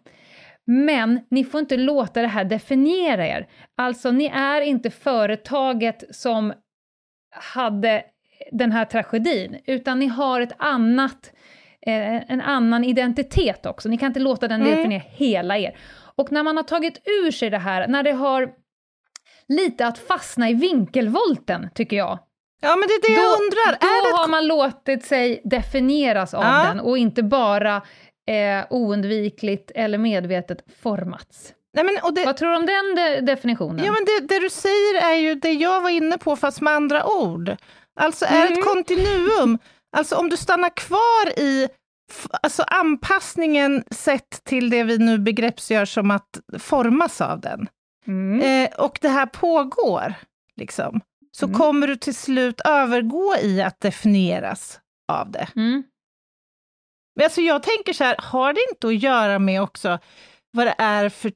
Men 0.67 1.21
ni 1.31 1.45
får 1.45 1.61
inte 1.61 1.77
låta 1.77 2.23
det 2.23 2.29
här 2.29 2.45
definiera 2.45 3.27
er. 3.27 3.49
Alltså, 3.77 4.11
ni 4.11 4.27
är 4.27 4.61
inte 4.61 4.91
företaget 4.91 6.05
som 6.11 6.53
hade 7.55 8.03
den 8.53 8.73
här 8.73 8.85
tragedin, 8.85 9.61
utan 9.67 9.99
ni 9.99 10.07
har 10.07 10.41
ett 10.41 10.55
annat, 10.59 11.33
eh, 11.87 12.31
en 12.33 12.41
annan 12.41 12.85
identitet 12.85 13.67
också. 13.67 13.89
Ni 13.89 13.99
kan 13.99 14.07
inte 14.07 14.21
låta 14.21 14.49
den 14.49 14.61
Mm. 14.63 14.77
definiera 14.77 15.03
hela 15.11 15.59
er. 15.59 15.77
Och 16.17 16.33
när 16.33 16.43
man 16.43 16.57
har 16.57 16.65
tagit 16.65 16.99
ur 17.25 17.31
sig 17.31 17.51
det 17.51 17.59
här, 17.59 17.89
när 17.89 18.03
det 18.03 18.13
har 18.13 18.51
lite 19.49 19.87
att 19.87 19.99
fastna 19.99 20.51
i 20.51 20.55
vinkelvolten, 20.55 21.69
tycker 21.75 21.97
jag, 21.97 22.19
Ja, 22.63 22.77
men 22.77 22.89
det 22.89 22.95
är 22.95 23.03
det 23.15 23.23
jag 23.23 23.41
undrar. 23.41 23.79
då 23.81 23.87
är 23.87 24.11
det 24.13 24.17
har 24.23 24.29
man 24.29 24.47
låtit 24.47 25.05
sig 25.05 25.41
definieras 25.45 26.35
av 26.35 26.43
Ja. 26.45 26.65
den 26.69 26.81
och 26.81 26.99
inte 26.99 27.23
bara 27.23 27.77
eh, 28.27 28.65
oundvikligt 28.71 29.71
eller 29.75 29.99
medvetet 29.99 30.59
formats. 30.83 31.53
Nej, 31.75 31.85
men, 31.85 31.97
och 32.03 32.15
det, 32.15 32.25
Vad 32.25 32.37
tror 32.37 32.51
du 32.51 32.57
om 32.57 32.67
den 32.67 32.95
de 32.95 33.21
definitionen? 33.33 33.85
Ja, 33.85 33.93
men 33.93 34.05
det, 34.05 34.35
det 34.35 34.41
du 34.41 34.51
säger 34.51 35.13
är 35.13 35.15
ju 35.15 35.35
det 35.35 35.53
jag 35.53 35.81
var 35.81 35.91
inne 35.91 36.19
på, 36.19 36.37
fast 36.37 36.61
med 36.61 36.73
andra 36.73 37.07
ord. 37.07 37.57
Alltså 38.01 38.25
är 38.25 38.47
Mm. 38.47 38.53
ett 38.53 38.65
kontinuum, 38.65 39.59
alltså 39.97 40.17
om 40.17 40.29
du 40.29 40.37
stannar 40.37 40.77
kvar 40.77 41.39
i 41.39 41.69
alltså 42.43 42.63
anpassningen 42.63 43.85
sett 43.91 44.45
till 44.45 44.71
det 44.71 44.83
vi 44.85 44.99
nu 44.99 45.19
begreppsgör 45.19 45.85
som 45.85 46.11
att 46.11 46.41
formas 46.59 47.21
av 47.21 47.41
den, 47.41 47.69
Mm. 48.07 48.41
eh, 48.41 48.79
och 48.81 48.99
det 49.01 49.09
här 49.09 49.27
pågår, 49.27 50.15
liksom, 50.57 51.01
så 51.33 51.47
Mm. 51.47 51.59
kommer 51.59 51.87
du 51.87 51.97
till 51.97 52.15
slut 52.15 52.61
övergå 52.61 53.37
i 53.43 53.63
att 53.63 53.81
definieras 53.81 54.81
av 55.13 55.31
det. 55.31 55.49
Mm. 55.57 55.83
Men 57.17 57.25
alltså 57.25 57.41
jag 57.41 57.63
tänker 57.63 57.93
så 57.93 58.05
här, 58.05 58.17
har 58.19 58.53
det 58.53 58.61
inte 58.71 58.87
att 58.89 59.03
göra 59.03 59.39
med 59.39 59.63
också 59.63 59.99
vad 60.53 60.67
det 60.67 60.75
är 60.79 61.09
för 61.09 61.33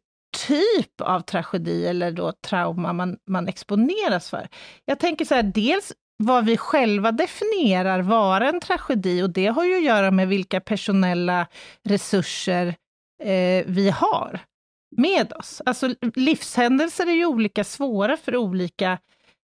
typ 0.47 1.01
av 1.01 1.21
tragedi 1.21 1.87
eller 1.87 2.13
då 2.13 2.33
trauma 2.33 2.93
man, 2.93 3.17
man 3.31 3.49
exponeras 3.49 4.31
för? 4.31 4.49
Jag 4.85 4.99
tänker 5.01 5.25
så 5.25 5.35
här, 5.35 5.43
dels 5.43 5.93
vad 6.17 6.45
vi 6.45 6.57
själva 6.57 7.13
definierar 7.13 8.01
vara 8.03 8.49
en 8.49 8.61
tragedi 8.61 9.23
och 9.23 9.31
det 9.31 9.47
har 9.47 9.65
ju 9.65 9.77
att 9.77 9.85
göra 9.85 10.11
med 10.11 10.29
vilka 10.29 10.61
personella 10.61 11.47
resurser 11.83 12.67
eh, 13.23 13.65
vi 13.67 13.91
har 13.91 14.41
med 14.97 15.33
oss. 15.33 15.63
Alltså 15.67 15.95
livshändelser 16.15 17.07
är 17.07 17.13
ju 17.13 17.27
olika 17.27 17.65
svåra 17.65 18.17
för 18.17 18.37
olika 18.37 18.99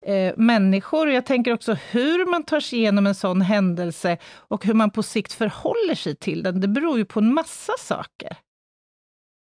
eh, 0.05 0.33
människor. 0.37 1.07
Och 1.07 1.13
jag 1.13 1.25
tänker 1.25 1.53
också 1.53 1.73
hur 1.73 2.25
man 2.25 2.43
tar 2.43 2.59
sig 2.59 2.79
igenom 2.79 3.07
en 3.07 3.15
sån 3.15 3.41
händelse 3.41 4.17
och 4.35 4.65
hur 4.65 4.73
man 4.73 4.91
på 4.91 5.03
sikt 5.03 5.33
förhåller 5.33 5.95
sig 5.95 6.15
till 6.15 6.43
den, 6.43 6.61
det 6.61 6.67
beror 6.67 6.97
ju 6.97 7.05
på 7.05 7.19
en 7.19 7.33
massa 7.33 7.73
saker. 7.79 8.37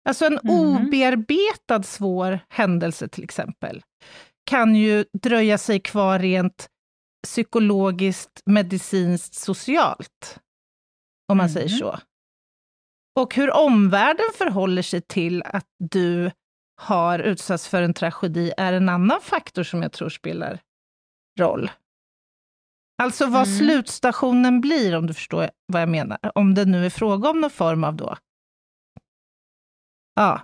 Alltså 0.10 0.26
en 0.26 0.40
Mhm. 0.44 0.50
obearbetad 0.78 1.84
svår 1.84 2.40
händelse 2.50 3.08
till 3.08 3.24
exempel, 3.24 3.82
kan 4.50 4.76
ju 4.76 5.06
dröja 5.24 5.58
sig 5.58 5.80
kvar 5.80 6.20
rent 6.20 6.68
psykologiskt, 7.28 8.42
medicinskt, 8.46 9.34
socialt. 9.36 10.40
Om 11.32 11.38
man 11.38 11.50
säger 11.50 11.70
Mhm. 11.70 11.78
så. 11.78 12.00
Och 13.20 13.36
hur 13.36 13.52
omvärlden 13.52 14.26
förhåller 14.36 14.82
sig 14.82 15.02
till 15.02 15.44
att 15.44 15.66
du 15.80 16.32
har 16.82 17.20
utsatts 17.20 17.68
för 17.68 17.82
en 17.82 17.94
tragedi 17.94 18.54
är 18.58 18.74
en 18.74 18.90
annan 18.90 19.22
faktor 19.22 19.64
som 19.64 19.82
jag 19.82 19.92
tror 19.92 20.10
spelar 20.10 20.60
roll. 21.40 21.72
Alltså 23.02 23.26
vad 23.26 23.48
Mm. 23.48 23.58
slutstationen 23.58 24.62
blir, 24.62 24.96
om 24.98 25.08
du 25.08 25.14
förstår 25.14 25.50
vad 25.66 25.82
jag 25.82 25.90
menar. 25.90 26.20
Om 26.36 26.54
det 26.56 26.66
nu 26.66 26.86
är 26.86 26.90
fråga 26.90 27.30
om 27.30 27.42
någon 27.42 27.50
form 27.50 27.84
av 27.84 27.96
då, 27.96 28.18
ja, 30.16 30.42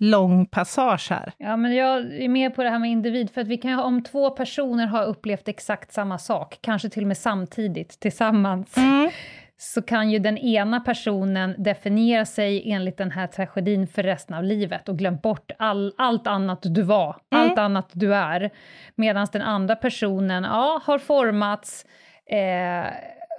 lång 0.00 0.46
passage 0.46 1.06
här. 1.10 1.32
Ja, 1.38 1.56
men 1.56 1.74
jag 1.74 1.98
är 2.22 2.28
med 2.28 2.54
på 2.54 2.62
det 2.62 2.70
här 2.70 2.78
med 2.78 2.90
individ, 2.90 3.30
för 3.30 3.40
att 3.40 3.46
vi 3.48 3.56
kan 3.56 3.78
om 3.78 4.02
två 4.02 4.30
personer 4.30 4.86
har 4.86 5.04
upplevt 5.06 5.48
exakt 5.48 5.92
samma 5.92 6.18
sak, 6.18 6.58
kanske 6.60 6.88
till 6.88 7.02
och 7.02 7.08
med 7.08 7.16
samtidigt, 7.16 8.00
tillsammans, 8.00 8.76
Mm. 8.76 9.10
så 9.56 9.82
kan 9.82 10.10
ju 10.10 10.18
den 10.18 10.38
ena 10.38 10.80
personen 10.80 11.54
definiera 11.58 12.24
sig 12.24 12.72
enligt 12.72 12.96
den 12.98 13.10
här 13.10 13.26
tragedin 13.26 13.86
för 13.86 14.02
resten 14.02 14.36
av 14.36 14.44
livet 14.44 14.88
och 14.88 14.98
glömt 14.98 15.22
bort 15.22 15.50
all, 15.58 15.94
allt 15.98 16.26
annat 16.26 16.58
du 16.62 16.82
var, 16.82 17.16
Mm. 17.32 17.44
allt 17.50 17.58
annat 17.58 17.88
du 17.92 18.14
är. 18.14 18.50
Medan 18.94 19.26
den 19.32 19.42
andra 19.42 19.76
personen, 19.76 20.44
ja, 20.44 20.80
har 20.84 20.98
formats, 20.98 21.86
eh, 22.26 22.86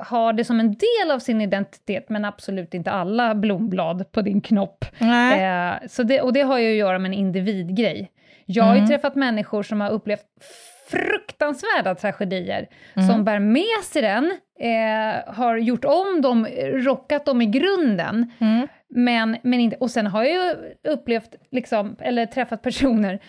har 0.02 0.34
det 0.34 0.44
som 0.46 0.60
en 0.60 0.72
del 0.72 1.12
av 1.12 1.20
sin 1.20 1.42
identitet, 1.42 2.10
men 2.10 2.26
absolut 2.26 2.74
inte 2.74 2.92
alla 2.92 3.36
blomblad 3.36 4.12
på 4.12 4.22
din 4.22 4.42
knopp. 4.42 4.86
Nej. 5.00 5.44
Eh, 5.70 5.88
så 5.88 6.04
det, 6.04 6.22
och 6.22 6.34
det 6.34 6.42
har 6.42 6.58
ju 6.60 6.72
att 6.72 6.78
göra 6.78 7.00
med 7.00 7.10
en 7.10 7.18
individgrej. 7.18 8.12
Jag 8.46 8.64
har 8.64 8.74
ju 8.74 8.78
Mm. 8.80 8.90
träffat 8.90 9.16
människor 9.16 9.64
som 9.64 9.82
har 9.82 9.90
upplevt 9.90 10.26
fruktansvärda 10.92 11.96
tragedier, 11.96 12.68
Mm. 12.96 13.08
som 13.10 13.24
bär 13.26 13.40
med 13.40 13.84
sig 13.84 14.02
den, 14.02 14.32
eh, 14.60 15.34
har 15.34 15.58
gjort 15.58 15.86
om 15.86 16.22
dem, 16.22 16.48
rockat 16.74 17.26
dem 17.26 17.42
i 17.42 17.46
grunden, 17.46 18.32
Mm. 18.40 18.68
men, 18.90 19.38
men 19.44 19.60
inte, 19.60 19.78
och 19.78 19.92
sen 19.92 20.08
har 20.08 20.24
jag 20.24 20.34
ju 20.34 20.56
upplevt, 20.92 21.36
liksom, 21.52 21.96
eller 22.00 22.26
träffat 22.26 22.62
personer 22.62 23.20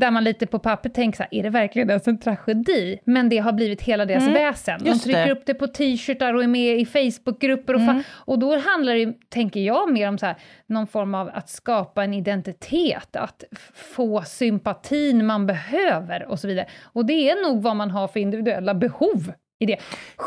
där 0.00 0.10
man 0.10 0.24
lite 0.24 0.46
på 0.46 0.58
papper 0.58 0.88
tänker 0.88 1.16
så 1.16 1.22
här, 1.22 1.34
är 1.34 1.42
det 1.42 1.50
verkligen 1.50 1.90
ens 1.90 2.08
en 2.08 2.18
tragedi? 2.20 2.98
Men 3.04 3.28
det 3.28 3.38
har 3.38 3.52
blivit 3.52 3.82
hela 3.82 4.04
deras 4.04 4.22
Mm, 4.22 4.34
väsen. 4.34 4.80
De 4.84 4.98
trycker 4.98 5.26
det. 5.26 5.32
upp 5.32 5.42
det 5.46 5.54
på 5.54 5.66
t-shirtar 5.66 6.34
och 6.34 6.42
är 6.42 6.46
med 6.46 6.80
i 6.80 6.86
Facebookgrupper. 6.86 7.74
Och, 7.74 7.80
Mm. 7.80 8.02
och 8.10 8.38
då 8.38 8.58
handlar 8.58 8.94
det, 8.94 9.14
tänker 9.28 9.60
jag, 9.60 9.92
mer 9.92 10.08
om 10.08 10.18
så 10.18 10.26
här, 10.26 10.36
någon 10.66 10.86
form 10.86 11.14
av 11.14 11.30
att 11.34 11.48
skapa 11.48 12.04
en 12.04 12.14
identitet, 12.14 13.16
att 13.16 13.44
få 13.74 14.22
sympatin 14.22 15.26
man 15.26 15.46
behöver 15.46 16.26
och 16.26 16.38
så 16.40 16.48
vidare. 16.48 16.66
Och 16.82 17.06
det 17.06 17.30
är 17.30 17.42
nog 17.42 17.62
vad 17.62 17.76
man 17.76 17.90
har 17.90 18.08
för 18.08 18.20
individuella 18.20 18.74
behov 18.74 19.32
i 19.58 19.66
det. 19.66 19.78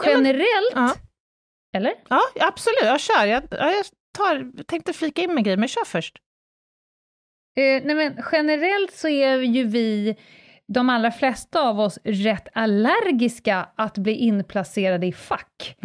Generellt, 0.06 0.74
Ja. 0.76 0.94
eller? 1.78 1.94
Ja, 2.10 2.20
absolut. 2.40 2.78
Jag 2.84 3.00
kör. 3.00 3.26
Jag, 3.26 3.44
ja, 3.52 3.72
jag 3.72 3.86
tar, 4.18 4.64
tänkte 4.64 4.94
flika 4.94 5.22
in 5.22 5.34
med 5.34 5.44
grejer, 5.44 5.58
men 5.58 5.68
kör 5.68 5.86
först. 5.86 6.18
Eh, 7.58 7.84
nej 7.86 7.96
men 7.96 8.18
generellt 8.32 8.92
så 8.94 9.08
är 9.08 9.38
ju 9.38 9.64
vi, 9.64 10.16
de 10.68 10.90
allra 10.90 11.12
flesta 11.12 11.62
av 11.62 11.80
oss, 11.80 12.00
rätt 12.04 12.48
allergiska 12.54 13.68
att 13.76 13.98
bli 13.98 14.14
inplacerade 14.16 15.08
i 15.08 15.12
fack. 15.14 15.76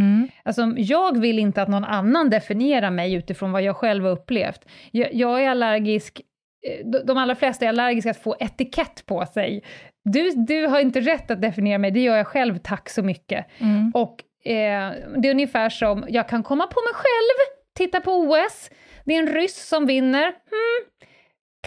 Alltså, 0.43 0.73
jag 0.77 1.21
vill 1.21 1.39
inte 1.39 1.63
att 1.63 1.69
någon 1.69 1.85
annan 1.85 2.31
definierar 2.31 2.91
mig 2.91 3.15
utifrån 3.15 3.53
vad 3.53 3.63
jag 3.63 3.77
själv 3.77 4.05
har 4.05 4.11
upplevt. 4.11 4.61
Jag, 4.91 5.15
jag 5.15 5.43
är 5.45 5.49
allergisk, 5.51 6.21
eh, 6.69 6.87
de- 6.87 6.99
de 7.07 7.19
allra 7.19 7.35
flesta 7.35 7.65
är 7.65 7.69
allergiska 7.69 8.11
att 8.11 8.23
få 8.23 8.37
etikett 8.41 9.07
på 9.07 9.27
sig. 9.27 9.63
Du, 10.05 10.31
du 10.31 10.67
har 10.67 10.81
inte 10.81 11.01
rätt 11.01 11.31
att 11.31 11.43
definiera 11.43 11.79
mig, 11.79 11.91
det 11.91 12.01
gör 12.01 12.17
jag 12.17 12.27
själv, 12.27 12.59
tack 12.59 12.89
så 12.89 13.03
mycket. 13.03 13.47
Mm. 13.59 13.91
Och 13.95 14.23
eh, 14.51 14.93
det 15.19 15.29
är 15.29 15.31
ungefär 15.31 15.69
som, 15.69 16.05
jag 16.09 16.29
kan 16.29 16.43
komma 16.43 16.67
på 16.67 16.81
mig 16.81 16.95
själv, 16.95 17.57
titta 17.77 18.01
på 18.01 18.11
OS, 18.13 18.71
det 19.05 19.15
är 19.15 19.19
en 19.19 19.35
ryss 19.35 19.69
som 19.69 19.87
vinner, 19.87 20.23
hmm, 20.25 21.09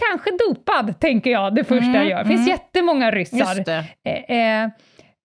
kanske 0.08 0.30
dopad, 0.48 1.00
tänker 1.00 1.30
jag, 1.30 1.54
det 1.54 1.64
första 1.64 1.84
Mm, 1.84 1.94
jag 1.94 2.06
gör. 2.06 2.18
Det 2.18 2.28
finns 2.28 2.40
mm. 2.40 2.50
jättemånga 2.50 3.10
ryssar. 3.10 3.68
Eh, 4.04 4.62
eh, 4.64 4.70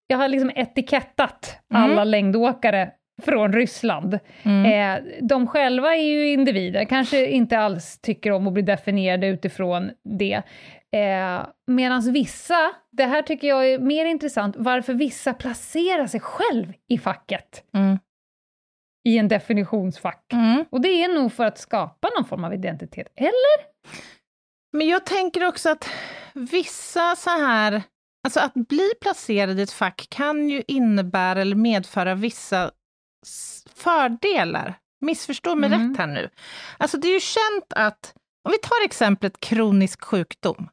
jag 0.07 0.17
har 0.17 0.27
liksom 0.27 0.51
etikettat 0.55 1.59
Mm. 1.73 1.83
alla 1.83 2.03
längdåkare 2.03 2.91
från 3.21 3.53
Ryssland. 3.53 4.19
Mm. 4.43 4.65
Eh, 4.65 5.13
de 5.21 5.47
själva 5.47 5.95
är 5.95 6.03
ju 6.03 6.27
individer, 6.33 6.85
kanske 6.85 7.25
inte 7.27 7.59
alls 7.59 7.99
tycker 8.01 8.31
om 8.31 8.47
att 8.47 8.53
bli 8.53 8.61
definierade 8.61 9.27
utifrån 9.27 9.91
det. 10.19 10.41
Eh, 10.95 11.45
Medan 11.67 12.13
vissa, 12.13 12.71
det 12.91 13.03
här 13.05 13.21
tycker 13.21 13.47
jag 13.47 13.69
är 13.69 13.79
mer 13.79 14.05
intressant, 14.05 14.55
varför 14.57 14.93
vissa 14.93 15.33
placerar 15.33 16.07
sig 16.07 16.19
själv 16.19 16.73
i 16.89 16.97
facket. 16.97 17.63
Mm. 17.75 17.99
I 19.07 19.17
en 19.17 19.27
definitionsfack. 19.27 20.33
Mm. 20.33 20.65
Och 20.69 20.81
det 20.81 20.89
är 21.03 21.15
nog 21.15 21.33
för 21.33 21.45
att 21.45 21.57
skapa 21.57 22.09
någon 22.17 22.25
form 22.25 22.43
av 22.43 22.53
identitet, 22.53 23.07
eller? 23.15 23.65
Men 24.75 24.87
jag 24.87 25.05
tänker 25.05 25.47
också 25.47 25.69
att 25.69 25.89
vissa 26.33 27.15
så 27.15 27.29
här, 27.29 27.83
alltså 28.23 28.39
att 28.39 28.53
bli 28.53 28.91
placerad 29.01 29.59
i 29.59 29.61
ett 29.61 29.71
fack 29.71 30.07
kan 30.09 30.49
ju 30.49 30.63
innebära 30.67 31.41
eller 31.41 31.55
medföra 31.55 32.15
vissa 32.15 32.71
fördelar. 33.75 34.77
Missförstå 35.01 35.55
mig 35.55 35.73
Mm. 35.73 35.89
rätt 35.89 35.97
här 35.99 36.07
nu. 36.07 36.29
Alltså 36.77 36.97
det 36.97 37.07
är 37.07 37.13
ju 37.13 37.19
känt 37.19 37.73
att, 37.75 38.13
om 38.43 38.51
vi 38.51 38.57
tar 38.57 38.85
exemplet 38.85 39.39
kronisk 39.39 40.03
sjukdom. 40.03 40.69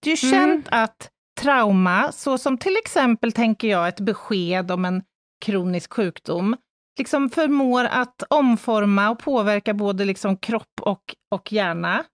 Det 0.00 0.10
är 0.12 0.24
ju 0.24 0.28
Mm. 0.28 0.40
känt 0.46 0.66
att 0.70 1.10
trauma, 1.40 2.12
så 2.12 2.38
som 2.38 2.58
till 2.58 2.76
exempel, 2.76 3.32
tänker 3.32 3.68
jag, 3.68 3.88
ett 3.88 4.00
besked 4.00 4.70
om 4.70 4.84
en 4.84 5.02
kronisk 5.44 5.92
sjukdom, 5.92 6.56
liksom 6.98 7.30
förmår 7.30 7.84
att 7.84 8.22
omforma 8.30 9.10
och 9.10 9.18
påverka 9.18 9.74
både 9.74 10.04
liksom 10.04 10.36
kropp 10.36 10.80
och, 10.80 11.14
och 11.30 11.52
hjärna. 11.52 12.04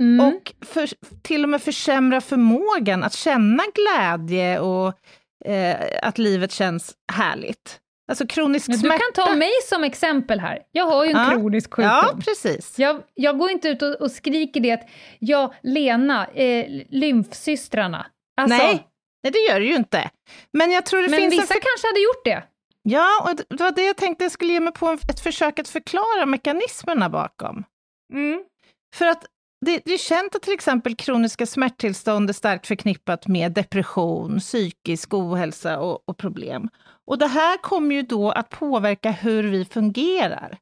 Mm. 0.00 0.26
Och 0.26 0.52
för, 0.66 0.88
till 1.22 1.42
och 1.44 1.48
med 1.48 1.62
försämra 1.62 2.20
förmågan 2.20 3.02
att 3.04 3.12
känna 3.12 3.62
glädje 3.74 4.60
och 4.60 4.92
eh, 5.44 5.76
att 6.02 6.18
livet 6.18 6.52
känns 6.52 6.94
härligt. 7.12 7.80
Alltså 8.10 8.26
kronisk 8.26 8.68
Men 8.68 8.76
du 8.76 8.80
smärta. 8.80 8.98
kan 9.14 9.24
ta 9.26 9.34
mig 9.34 9.50
som 9.64 9.84
exempel 9.84 10.40
här. 10.40 10.58
Jag 10.72 10.84
har 10.86 11.04
ju 11.04 11.10
en 11.10 11.16
Ja. 11.16 11.30
kronisk 11.30 11.74
sjukdom. 11.74 11.92
Ja, 11.92 12.16
precis. 12.24 12.78
Jag, 12.78 13.02
jag 13.14 13.38
går 13.38 13.50
inte 13.50 13.68
ut 13.68 13.82
och, 13.82 13.94
och 13.94 14.10
skriker 14.10 14.60
det 14.60 14.72
att 14.72 14.88
jag, 15.18 15.54
Lena, 15.62 16.26
eh, 16.26 16.66
lymfsystrarna. 16.90 18.06
Alltså, 18.40 18.56
Nej, 18.58 18.86
nej, 19.22 19.32
det 19.32 19.38
gör 19.38 19.60
det 19.60 19.66
ju 19.66 19.74
inte. 19.76 20.10
Men 20.52 20.70
jag 20.70 20.86
tror 20.86 21.02
det 21.02 21.08
men 21.08 21.18
finns 21.20 21.32
vissa 21.34 21.46
för- 21.46 21.54
kanske 21.60 21.86
hade 21.88 22.00
gjort 22.00 22.24
det. 22.24 22.42
Ja, 22.82 23.08
och 23.30 23.36
det 23.56 23.64
var 23.64 23.70
det 23.70 23.82
jag 23.86 23.96
tänkte 23.96 24.24
jag 24.24 24.32
skulle 24.32 24.52
ge 24.52 24.60
mig 24.60 24.72
på 24.72 24.90
ett 25.10 25.20
försök 25.20 25.58
att 25.58 25.68
förklara 25.68 26.26
mekanismerna 26.26 27.08
bakom. 27.08 27.64
För 28.94 29.06
att 29.06 29.24
det, 29.60 29.82
det 29.84 29.94
är 29.94 29.98
känt 29.98 30.34
att 30.34 30.42
till 30.42 30.52
exempel 30.52 30.94
kroniska 30.96 31.46
smärttillstånd 31.46 32.30
är 32.30 32.34
starkt 32.34 32.66
förknippat 32.66 33.26
med 33.26 33.52
depression, 33.52 34.38
psykisk 34.38 35.14
ohälsa 35.14 35.78
och, 35.80 36.08
och 36.08 36.16
problem. 36.16 36.68
Och 37.06 37.18
det 37.18 37.26
här 37.26 37.56
kommer 37.56 37.94
ju 37.94 38.02
då 38.02 38.30
att 38.30 38.50
påverka 38.50 39.10
hur 39.10 39.42
vi 39.42 39.64
fungerar 39.64 40.58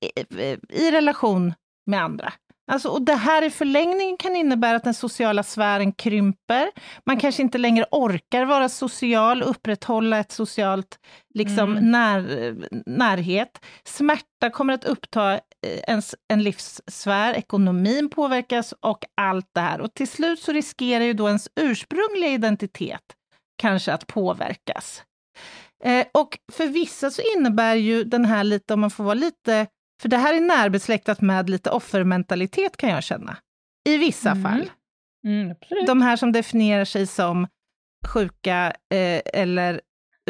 i, 0.00 0.56
i 0.68 0.90
relation 0.90 1.54
med 1.86 2.02
andra. 2.02 2.32
Alltså, 2.72 2.88
och 2.88 3.02
det 3.02 3.14
här 3.14 3.42
i 3.42 3.50
förlängningen 3.50 4.16
kan 4.16 4.36
innebära 4.36 4.76
att 4.76 4.84
den 4.84 4.94
sociala 4.94 5.42
sfären 5.42 5.92
krymper. 5.92 6.70
Man 7.06 7.20
kanske 7.20 7.42
inte 7.42 7.58
längre 7.58 7.84
orkar 7.90 8.44
vara 8.44 8.68
social, 8.68 9.42
upprätthålla 9.42 10.18
ett 10.18 10.32
socialt 10.32 10.98
liksom, 11.34 11.70
Mm. 11.70 11.90
när, 11.90 12.54
närhet. 12.86 13.64
Smärta 13.84 14.50
kommer 14.52 14.74
att 14.74 14.84
uppta 14.84 15.40
ens, 15.62 16.14
en 16.28 16.42
livssfär, 16.42 17.34
ekonomin 17.34 18.10
påverkas 18.10 18.74
och 18.80 19.04
allt 19.16 19.46
det 19.54 19.60
här. 19.60 19.80
Och 19.80 19.94
till 19.94 20.08
slut 20.08 20.38
så 20.40 20.52
riskerar 20.52 21.04
ju 21.04 21.12
då 21.12 21.28
ens 21.28 21.48
ursprungliga 21.60 22.30
identitet 22.30 23.02
kanske 23.58 23.92
att 23.92 24.06
påverkas. 24.06 25.02
Eh, 25.84 26.06
och 26.14 26.38
för 26.52 26.66
vissa 26.66 27.10
så 27.10 27.22
innebär 27.36 27.74
ju 27.74 28.04
den 28.04 28.24
här 28.24 28.44
lite, 28.44 28.74
om 28.74 28.80
man 28.80 28.90
får 28.90 29.04
vara 29.04 29.14
lite, 29.14 29.66
för 30.02 30.08
det 30.08 30.16
här 30.16 30.34
är 30.34 30.40
närbesläktat 30.40 31.20
med 31.20 31.50
lite 31.50 31.70
offermentalitet 31.70 32.76
kan 32.76 32.90
jag 32.90 33.02
känna. 33.02 33.36
I 33.88 33.96
vissa 33.96 34.30
Mm. 34.30 34.42
fall. 34.42 34.70
Mm. 35.26 35.54
De 35.86 36.02
här 36.02 36.16
som 36.16 36.32
definierar 36.32 36.84
sig 36.84 37.06
som 37.06 37.46
sjuka 38.06 38.66
eh, 38.94 39.20
eller 39.34 39.80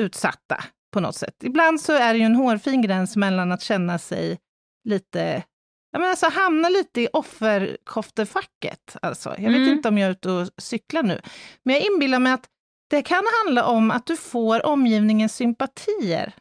utsatta 0.00 0.64
på 0.92 1.00
något 1.00 1.16
sätt. 1.16 1.34
Ibland 1.42 1.80
så 1.80 1.92
är 1.92 2.12
det 2.12 2.18
ju 2.18 2.24
en 2.24 2.36
hårfin 2.36 2.82
gräns 2.82 3.16
mellan 3.16 3.52
att 3.52 3.62
känna 3.62 3.98
sig 3.98 4.38
lite, 4.84 5.42
jag 5.90 5.98
menar 6.00 6.10
alltså 6.10 6.28
hamna 6.28 6.68
lite 6.68 7.00
i 7.00 7.08
offerkoftefacket. 7.12 8.96
Alltså. 9.02 9.28
Jag 9.28 9.50
vet 9.50 9.57
Mm. 9.61 9.68
inte 9.72 9.88
om 9.88 9.98
jag 9.98 10.07
är 10.07 10.12
ute 10.12 10.30
och 10.30 10.48
cyklar 10.59 11.02
nu, 11.02 11.20
men 11.64 11.74
jag 11.74 11.85
inbillar 11.85 12.18
mig 12.18 12.33
att 12.33 12.46
det 12.90 13.02
kan 13.02 13.22
handla 13.44 13.64
om 13.66 13.90
att 13.90 14.07
du 14.07 14.16
får 14.16 14.66
omgivningens 14.66 15.35
sympatier. 15.37 16.33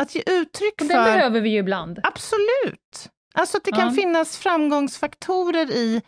Att 0.00 0.14
ge 0.14 0.22
uttryck 0.26 0.74
Och 0.80 0.86
för... 0.86 0.94
Den 0.94 1.04
behöver 1.04 1.40
vi 1.40 1.50
ju 1.50 1.58
ibland. 1.58 2.00
Absolut! 2.02 3.10
Alltså 3.34 3.56
att 3.56 3.64
det 3.64 3.72
kan 3.72 3.88
Ja. 3.88 3.92
finnas 3.94 4.38
framgångsfaktorer 4.38 5.70
i 5.70 6.02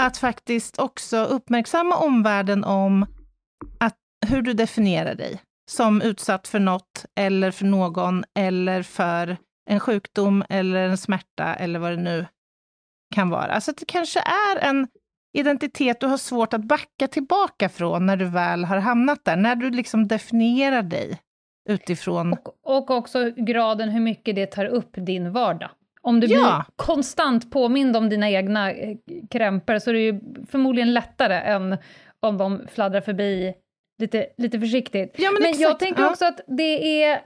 att 0.00 0.16
faktiskt 0.18 0.78
också 0.78 1.16
uppmärksamma 1.24 1.96
omvärlden 1.96 2.64
om 2.64 3.06
att, 3.80 3.96
hur 4.26 4.42
du 4.42 4.52
definierar 4.52 5.14
dig 5.14 5.42
som 5.70 6.02
utsatt 6.02 6.48
för 6.48 6.58
något, 6.58 7.04
eller 7.16 7.50
för 7.50 7.64
någon, 7.64 8.24
eller 8.38 8.82
för 8.82 9.36
en 9.70 9.80
sjukdom, 9.80 10.44
eller 10.48 10.88
en 10.88 10.96
smärta, 10.98 11.54
eller 11.54 11.78
vad 11.78 11.92
det 11.92 11.96
nu 12.02 12.26
kan 13.14 13.30
vara. 13.30 13.52
Alltså 13.52 13.72
det 13.72 13.84
kanske 13.86 14.20
är 14.20 14.68
en 14.68 14.88
identitet 15.38 16.00
du 16.00 16.06
har 16.06 16.16
svårt 16.16 16.52
att 16.54 16.64
backa 16.64 17.08
tillbaka 17.08 17.68
från 17.68 18.06
när 18.06 18.16
du 18.16 18.24
väl 18.24 18.64
har 18.64 18.78
hamnat 18.78 19.24
där, 19.24 19.36
när 19.36 19.56
du 19.56 19.70
liksom 19.70 20.08
definierar 20.08 20.82
dig 20.82 21.20
utifrån... 21.68 22.32
Och, 22.32 22.54
och 22.62 22.90
också 22.90 23.30
graden 23.36 23.88
hur 23.88 24.00
mycket 24.00 24.34
det 24.34 24.46
tar 24.46 24.64
upp 24.64 24.90
din 24.92 25.32
vardag. 25.32 25.70
Om 26.02 26.20
du 26.20 26.26
Ja. 26.26 26.38
blir 26.76 26.86
konstant 26.86 27.50
påmind 27.50 27.96
om 27.96 28.08
dina 28.08 28.30
egna 28.30 28.72
eh, 28.72 28.96
krämpor 29.30 29.78
så 29.78 29.90
är 29.90 29.94
det 29.94 30.00
ju 30.00 30.20
förmodligen 30.50 30.94
lättare 30.94 31.34
än 31.34 31.76
om 32.20 32.38
de 32.38 32.66
fladdrar 32.72 33.00
förbi 33.00 33.54
lite, 33.98 34.26
lite 34.38 34.60
försiktigt. 34.60 35.14
Ja, 35.18 35.30
men 35.30 35.42
Men 35.42 35.60
jag 35.60 35.78
tänker 35.78 36.02
ja. 36.02 36.10
också 36.10 36.24
att 36.24 36.40
det 36.46 37.02
är 37.04 37.20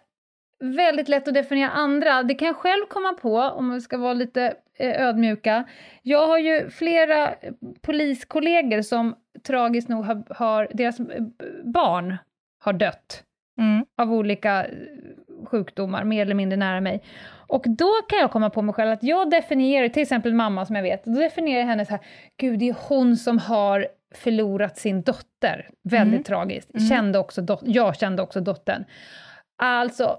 väldigt 0.61 1.09
lätt 1.09 1.29
att 1.29 1.35
definiera 1.35 1.71
andra. 1.71 2.23
Det 2.23 2.35
kan 2.35 2.47
jag 2.49 2.57
själv 2.57 2.85
komma 2.89 3.13
på, 3.13 3.39
om 3.39 3.75
vi 3.75 3.81
ska 3.81 3.99
vara 3.99 4.13
lite 4.15 4.55
eh, 4.79 5.03
ödmjuka. 5.03 5.65
Jag 6.03 6.27
har 6.27 6.39
ju 6.39 6.71
flera 6.71 7.29
eh, 7.33 7.53
poliskollegor 7.83 8.83
som 8.83 9.15
tragiskt 9.47 9.89
nog 9.89 10.05
har, 10.05 10.23
har 10.35 10.69
deras 10.73 11.01
eh, 11.01 11.23
barn 11.65 12.17
har 12.65 12.73
dött 12.73 13.23
Mm. 13.59 13.87
av 14.03 14.13
olika 14.13 14.67
sjukdomar, 15.47 16.05
mer 16.05 16.23
eller 16.23 16.35
mindre 16.35 16.57
nära 16.57 16.81
mig. 16.81 17.03
Och 17.49 17.65
då 17.69 17.89
kan 18.09 18.19
jag 18.19 18.31
komma 18.31 18.51
på 18.51 18.63
mig 18.63 18.75
själv 18.75 18.91
att 18.91 19.03
jag 19.03 19.31
definierar, 19.31 19.89
till 19.89 20.03
exempel 20.03 20.35
mamma 20.35 20.67
som 20.67 20.77
jag 20.77 20.83
vet, 20.83 21.05
då 21.05 21.13
definierar 21.21 21.61
jag 21.61 21.67
henne 21.67 21.85
så 21.87 21.91
här, 21.91 22.01
gud 22.37 22.59
det 22.59 22.69
är 22.69 22.77
hon 22.89 23.17
som 23.17 23.39
har 23.39 23.87
förlorat 24.15 24.77
sin 24.79 25.03
dotter. 25.03 25.69
Väldigt 25.85 26.13
Mm. 26.15 26.23
tragiskt. 26.25 26.75
Mm. 26.75 26.89
Kände 26.89 27.19
också 27.19 27.41
dot- 27.43 27.63
jag 27.65 27.97
kände 27.97 28.23
också 28.23 28.41
dottern. 28.41 28.85
Alltså, 29.63 30.17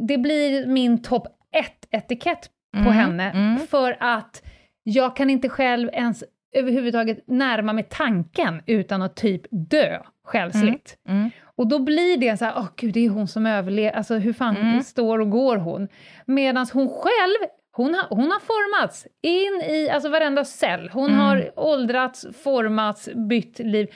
det 0.00 0.18
blir 0.18 0.66
min 0.66 1.02
topp 1.02 1.26
ett-etikett 1.52 2.50
på 2.72 2.78
Mm, 2.78 2.92
henne, 2.92 3.30
mm. 3.30 3.58
för 3.66 3.96
att 4.00 4.42
jag 4.82 5.16
kan 5.16 5.30
inte 5.30 5.48
själv 5.48 5.88
ens 5.92 6.24
överhuvudtaget 6.56 7.24
närma 7.26 7.72
mig 7.72 7.86
tanken 7.90 8.62
utan 8.66 9.02
att 9.02 9.16
typ 9.16 9.42
dö 9.50 9.98
själsligt. 10.24 10.98
Mm. 11.08 11.30
Och 11.56 11.66
då 11.68 11.78
blir 11.78 12.16
det 12.16 12.36
så 12.36 12.44
här, 12.44 12.54
åh 12.56 12.66
gud, 12.76 12.94
det 12.94 13.04
är 13.04 13.08
hon 13.08 13.28
som 13.28 13.46
överlever, 13.46 13.96
alltså 13.96 14.14
hur 14.14 14.32
fan 14.32 14.56
Mm. 14.56 14.82
står 14.82 15.18
och 15.18 15.30
går 15.30 15.56
hon? 15.56 15.88
Medan 16.26 16.66
hon 16.72 16.88
själv, 16.88 17.50
hon 17.72 17.94
har, 17.94 18.06
hon 18.16 18.30
har 18.30 18.40
formats 18.40 19.06
in 19.22 19.70
i 19.74 19.90
alltså 19.90 20.08
varenda 20.08 20.44
cell. 20.44 20.90
Hon 20.92 21.06
Mm. 21.10 21.18
har 21.20 21.50
åldrats, 21.56 22.26
formats, 22.44 23.08
bytt 23.28 23.58
liv. 23.58 23.88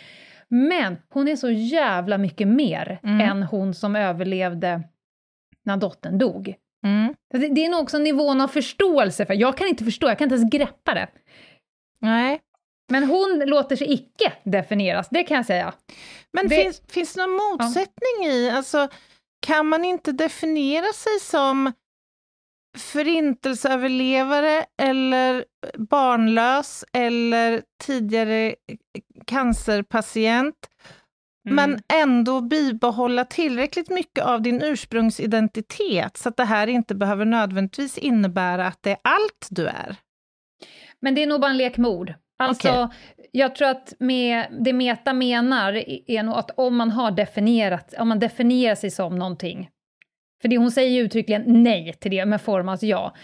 Men 0.49 0.97
hon 1.09 1.29
är 1.29 1.37
så 1.37 1.51
jävla 1.51 2.19
mycket 2.19 2.49
mer 2.49 2.99
Mm. 3.03 3.21
än 3.21 3.43
hon 3.43 3.75
som 3.75 3.97
överlevde 3.97 4.83
när 5.69 5.77
dottern 5.77 6.19
dog. 6.19 6.55
Mm. 6.87 7.15
Det, 7.35 7.49
det 7.49 7.65
är 7.65 7.69
nog 7.69 7.81
också 7.81 7.99
nivån 7.99 8.41
av 8.41 8.49
förståelse, 8.49 9.27
för 9.27 9.35
jag 9.35 9.57
kan 9.57 9.67
inte 9.67 9.85
förstå, 9.85 10.09
jag 10.09 10.19
kan 10.19 10.25
inte 10.25 10.35
ens 10.37 10.51
greppa 10.53 10.95
det. 10.95 11.09
Nej. 12.01 12.41
Men 12.93 13.05
hon 13.05 13.43
låter 13.47 13.77
sig 13.77 13.93
icke 13.93 14.33
definieras, 14.45 15.09
det 15.11 15.23
kan 15.25 15.37
jag 15.37 15.47
säga. 15.47 15.75
Men 16.33 16.49
Det- 16.49 16.57
finns, 16.57 16.83
finns 16.89 17.15
det 17.15 17.27
någon 17.27 17.37
motsättning 17.37 18.27
i, 18.27 18.51
alltså 18.51 18.89
kan 19.47 19.67
man 19.69 19.85
inte 19.85 20.13
definiera 20.13 20.93
sig 20.93 21.21
som 21.21 21.73
förintelseöverlevare 22.79 24.65
eller 24.83 25.45
barnlös 25.79 26.85
eller 26.93 27.63
tidigare 27.85 28.55
cancerpatient, 29.27 30.55
men 31.55 31.79
ändå 32.03 32.41
bibehålla 32.41 33.25
tillräckligt 33.25 33.91
mycket 33.91 34.25
av 34.25 34.43
din 34.43 34.63
ursprungsidentitet 34.63 36.17
så 36.17 36.29
att 36.29 36.37
det 36.37 36.45
här 36.45 36.67
inte 36.67 36.95
behöver 36.95 37.25
nödvändigtvis 37.25 37.99
innebära 37.99 38.67
att 38.67 38.83
det 38.83 38.91
är 38.91 38.99
allt 39.03 39.49
du 39.51 39.67
är? 39.67 39.97
Men 41.01 41.15
det 41.15 41.23
är 41.23 41.27
nog 41.27 41.41
bara 41.41 41.51
en 41.51 41.57
lek 41.57 41.77
med 41.77 41.91
ord. 41.91 42.15
Alltså, 42.39 42.91
jag 43.33 43.55
tror 43.55 43.69
att 43.69 43.95
med, 43.99 44.47
det 44.61 44.73
Meta 44.73 45.13
menar 45.13 45.73
är 46.07 46.23
nog 46.23 46.35
att 46.35 46.51
om 46.57 46.77
man 46.77 46.91
har 46.91 47.11
definierat, 47.11 47.95
om 47.99 48.09
man 48.09 48.19
definierar 48.19 48.75
sig 48.75 48.91
som 48.91 49.19
någonting, 49.19 49.71
För 50.43 50.49
det, 50.49 50.59
hon 50.59 50.71
säger 50.71 50.91
ju 50.91 51.01
uttryckligen 51.01 51.63
nej 51.63 51.93
till 51.93 52.11
det, 52.11 52.27
men 52.27 52.39
formas 52.39 52.83
ja. 52.83 53.15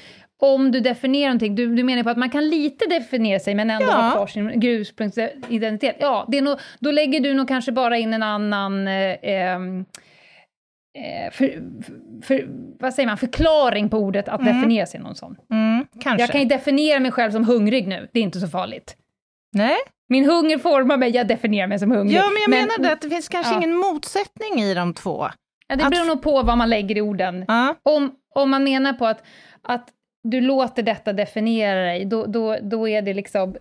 Om 0.44 0.70
du 0.72 0.80
definierar 0.80 1.28
någonting, 1.28 1.54
du, 1.54 1.74
du 1.76 1.84
menar 1.84 2.02
på 2.02 2.10
att 2.10 2.16
man 2.16 2.30
kan 2.30 2.48
lite 2.48 2.86
definiera 2.86 3.40
sig 3.40 3.54
men 3.54 3.70
ändå 3.70 3.86
Ja. 3.86 3.92
ha 4.00 4.10
kvar 4.12 4.26
sin 4.26 4.62
ursprungsidentitet. 4.64 5.96
Ja, 6.00 6.24
det 6.28 6.38
är 6.38 6.42
nog, 6.42 6.58
då 6.80 6.90
lägger 6.90 7.20
du 7.20 7.34
nog 7.34 7.48
kanske 7.48 7.72
bara 7.72 7.96
in 7.98 8.12
en 8.14 8.22
annan 8.22 8.88
eh, 8.88 9.16
ehm, 9.22 9.84
eh, 10.98 11.30
för, 11.32 11.62
för, 12.22 12.48
vad 12.80 12.94
säger 12.94 13.06
man, 13.06 13.18
förklaring 13.18 13.88
på 13.88 13.98
ordet 13.98 14.28
att 14.28 14.40
Mm. 14.40 14.54
definiera 14.56 14.86
sig 14.86 15.00
någon 15.00 15.14
sån. 15.14 15.36
Mm. 15.52 15.86
Jag 16.18 16.30
kan 16.30 16.40
ju 16.40 16.46
definiera 16.46 17.00
mig 17.00 17.10
själv 17.10 17.30
som 17.30 17.44
hungrig 17.44 17.88
nu, 17.88 18.08
det 18.12 18.18
är 18.20 18.24
inte 18.24 18.40
så 18.40 18.48
farligt. 18.48 18.96
Nej? 19.52 19.76
Min 20.08 20.24
hunger 20.24 20.58
formar 20.58 20.96
mig, 20.96 21.10
jag 21.10 21.28
definierar 21.28 21.66
mig 21.66 21.78
som 21.78 21.90
hungrig. 21.90 22.16
Ja, 22.16 22.30
men 22.30 22.42
jag 22.42 22.50
menar 22.66 22.82
det 22.82 22.92
att 22.92 23.00
det 23.00 23.08
finns 23.10 23.28
kanske 23.28 23.52
ja. 23.52 23.56
ingen 23.58 23.74
motsättning 23.76 24.60
i 24.62 24.74
de 24.74 24.94
två. 24.94 25.26
Ja, 25.68 25.76
det 25.76 25.84
att- 25.84 25.90
beror 25.90 26.04
nog 26.06 26.22
på 26.22 26.42
vad 26.42 26.58
man 26.58 26.70
lägger 26.70 26.96
i 26.96 27.00
orden. 27.00 27.44
Ja. 27.48 27.74
Om, 27.82 28.12
om 28.34 28.50
man 28.50 28.64
menar 28.64 28.92
på 28.92 29.06
att, 29.06 29.22
att 29.62 29.88
du 30.24 30.40
låter 30.40 30.82
detta 30.82 31.12
definiera 31.12 31.80
dig, 31.84 32.04
då, 32.04 32.26
då, 32.26 32.56
då 32.62 32.88
är 32.88 33.02
det 33.02 33.14
liksom... 33.14 33.56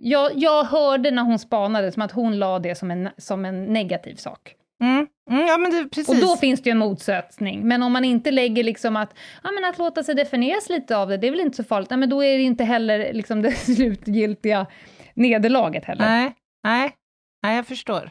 Jag, 0.00 0.30
jag 0.34 0.64
hörde 0.64 1.10
när 1.10 1.22
hon 1.22 1.38
spanade 1.38 1.92
som 1.92 2.02
att 2.02 2.12
hon 2.12 2.38
la 2.38 2.58
det 2.58 2.74
som 2.74 2.90
en, 2.90 3.08
som 3.16 3.44
en 3.44 3.64
negativ 3.64 4.14
sak. 4.14 4.54
Mm. 4.82 5.06
Mm, 5.30 5.46
ja, 5.46 5.58
men 5.58 5.70
det, 5.70 5.88
precis. 5.88 6.08
Och 6.08 6.16
då 6.16 6.36
finns 6.36 6.62
det 6.62 6.68
ju 6.68 6.72
en 6.72 6.78
motsötning. 6.78 7.68
Men 7.68 7.82
om 7.82 7.92
man 7.92 8.04
inte 8.04 8.30
lägger 8.30 8.64
liksom 8.64 8.96
att, 8.96 9.14
ja, 9.42 9.50
men 9.50 9.64
att 9.64 9.78
låta 9.78 10.02
sig 10.02 10.14
definieras 10.14 10.68
lite 10.68 10.96
av 10.96 11.08
det, 11.08 11.16
det 11.16 11.26
är 11.26 11.30
väl 11.30 11.40
inte 11.40 11.56
så 11.56 11.64
farligt. 11.64 11.90
Nej, 11.90 11.98
men 11.98 12.10
då 12.10 12.24
är 12.24 12.38
det 12.38 12.44
inte 12.44 12.64
heller 12.64 13.12
liksom 13.12 13.42
det 13.42 13.52
slutgiltiga 13.56 14.66
nederlaget 15.14 15.84
heller. 15.84 16.04
Nej, 16.04 16.32
nej, 16.64 16.92
nej, 17.42 17.56
jag 17.56 17.66
förstår. 17.66 18.10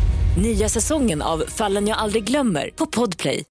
Nya 0.37 0.69
säsongen 0.69 1.21
av 1.21 1.37
Fallen 1.37 1.87
jag 1.87 1.97
aldrig 1.97 2.23
glömmer 2.23 2.69
på 2.75 2.85
Podplay. 2.85 3.43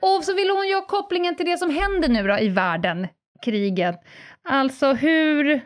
Och 0.00 0.24
så 0.24 0.34
vill 0.34 0.50
hon 0.50 0.68
göra 0.68 0.84
kopplingen 0.84 1.36
till 1.36 1.46
det 1.46 1.58
som 1.58 1.70
händer 1.70 2.08
nu 2.08 2.28
då 2.28 2.38
i 2.38 2.48
världen, 2.48 3.06
kriget. 3.44 4.00
Alltså 4.48 4.92
hur, 4.92 5.60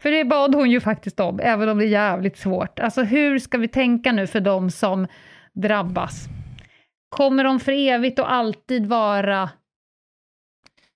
för 0.00 0.10
det 0.10 0.24
bad 0.24 0.54
hon 0.54 0.70
ju 0.70 0.80
faktiskt 0.80 1.20
om, 1.20 1.40
även 1.42 1.68
om 1.68 1.78
det 1.78 1.84
är 1.84 1.88
jävligt 1.88 2.38
svårt. 2.38 2.78
Alltså 2.78 3.02
hur 3.02 3.38
ska 3.38 3.58
vi 3.58 3.68
tänka 3.68 4.12
nu 4.12 4.26
för 4.26 4.40
de 4.40 4.70
som 4.70 5.06
drabbas? 5.52 6.24
Kommer 7.08 7.44
de 7.44 7.60
för 7.60 7.72
evigt 7.72 8.18
och 8.18 8.32
alltid 8.32 8.86
vara 8.86 9.50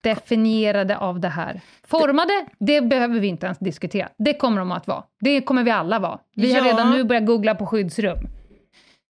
definierade 0.05 0.99
av 0.99 1.21
det 1.21 1.29
här? 1.29 1.61
Formade, 1.87 2.47
det 2.59 2.81
behöver 2.81 3.21
vi 3.21 3.27
inte 3.29 3.47
ens 3.47 3.59
diskutera. 3.59 4.09
Det 4.19 4.35
kommer 4.35 4.59
de 4.59 4.73
att 4.73 4.87
vara. 4.87 5.05
Det 5.21 5.41
kommer 5.41 5.63
vi 5.65 5.71
alla 5.71 5.99
vara. 5.99 6.19
Vi 6.37 6.53
har 6.55 6.61
Ja. 6.67 6.73
redan 6.73 6.91
nu 6.91 7.05
börjat 7.05 7.27
googla 7.27 7.55
på 7.55 7.67
skyddsrum. 7.67 8.19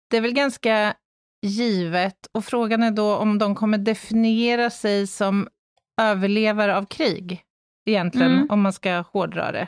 Det 0.09 0.17
är 0.17 0.21
väl 0.21 0.33
ganska 0.33 0.93
givet, 1.41 2.15
och 2.31 2.45
frågan 2.45 2.83
är 2.83 2.91
då 2.91 3.15
om 3.15 3.37
de 3.37 3.55
kommer 3.55 3.77
definiera 3.77 4.69
sig 4.69 5.07
som 5.07 5.47
överlevare 6.01 6.77
av 6.77 6.85
krig, 6.85 7.41
egentligen, 7.85 8.31
Mm. 8.31 8.47
om 8.49 8.61
man 8.61 8.73
ska 8.73 8.97
hårdra 9.13 9.51
det. 9.51 9.67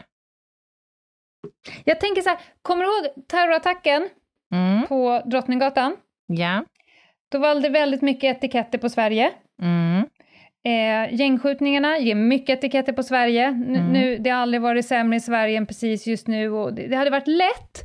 Jag 1.84 2.00
tänker 2.00 2.22
så 2.22 2.30
här, 2.30 2.40
kommer 2.62 2.84
du 2.86 2.90
ihåg 2.92 3.28
terrorattacken 3.28 4.10
Mm. 4.54 4.88
på 4.88 5.22
Drottninggatan? 5.26 5.96
Ja. 6.28 6.66
Då 7.32 7.40
var 7.40 7.56
det 7.56 7.70
väldigt 7.70 8.02
mycket 8.02 8.38
etiketter 8.38 8.78
på 8.78 8.90
Sverige. 8.90 9.32
Mm. 9.62 10.06
Eh, 10.66 11.14
gängskjutningarna 11.16 11.98
ger 12.00 12.16
mycket 12.16 12.58
etiketter 12.60 12.94
på 12.94 13.04
Sverige. 13.04 13.46
N- 13.46 13.76
Mm. 13.76 13.94
nu, 13.94 14.18
det 14.18 14.30
har 14.30 14.38
aldrig 14.42 14.62
varit 14.62 14.86
sämre 14.86 15.18
i 15.18 15.20
Sverige 15.20 15.58
än 15.58 15.66
precis 15.66 16.08
just 16.08 16.28
nu. 16.28 16.50
Och 16.52 16.74
det, 16.74 16.88
det 16.88 16.96
hade 16.96 17.10
varit 17.10 17.28
lätt 17.28 17.82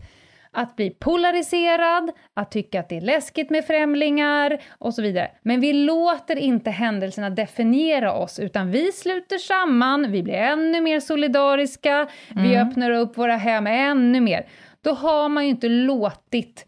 att 0.53 0.77
bli 0.77 0.91
polariserad, 0.91 2.11
att 2.35 2.51
tycka 2.51 2.81
att 2.81 2.89
det 2.89 2.97
är 2.97 3.01
läskigt 3.01 3.51
med 3.51 3.65
främlingar 3.65 4.59
och 4.79 4.95
så 4.95 5.03
vidare. 5.03 5.31
Men 5.43 5.61
vi 5.61 5.73
låter 5.73 6.37
inte 6.37 6.71
händelserna 6.71 7.31
definiera 7.31 8.13
oss, 8.13 8.39
utan 8.39 8.71
vi 8.71 8.93
sluter 8.93 9.39
samman, 9.39 10.13
vi 10.13 10.23
blir 10.23 10.35
ännu 10.35 10.81
mer 10.81 11.01
solidariska, 11.01 12.07
vi 12.29 12.55
Mm. 12.55 12.69
öppnar 12.69 12.91
upp 12.91 13.19
våra 13.19 13.37
hem 13.37 13.67
ännu 13.67 14.21
mer. 14.21 14.47
Då 14.83 14.91
har 14.93 15.29
man 15.29 15.45
ju 15.45 15.51
inte 15.51 15.69
låtit 15.69 16.67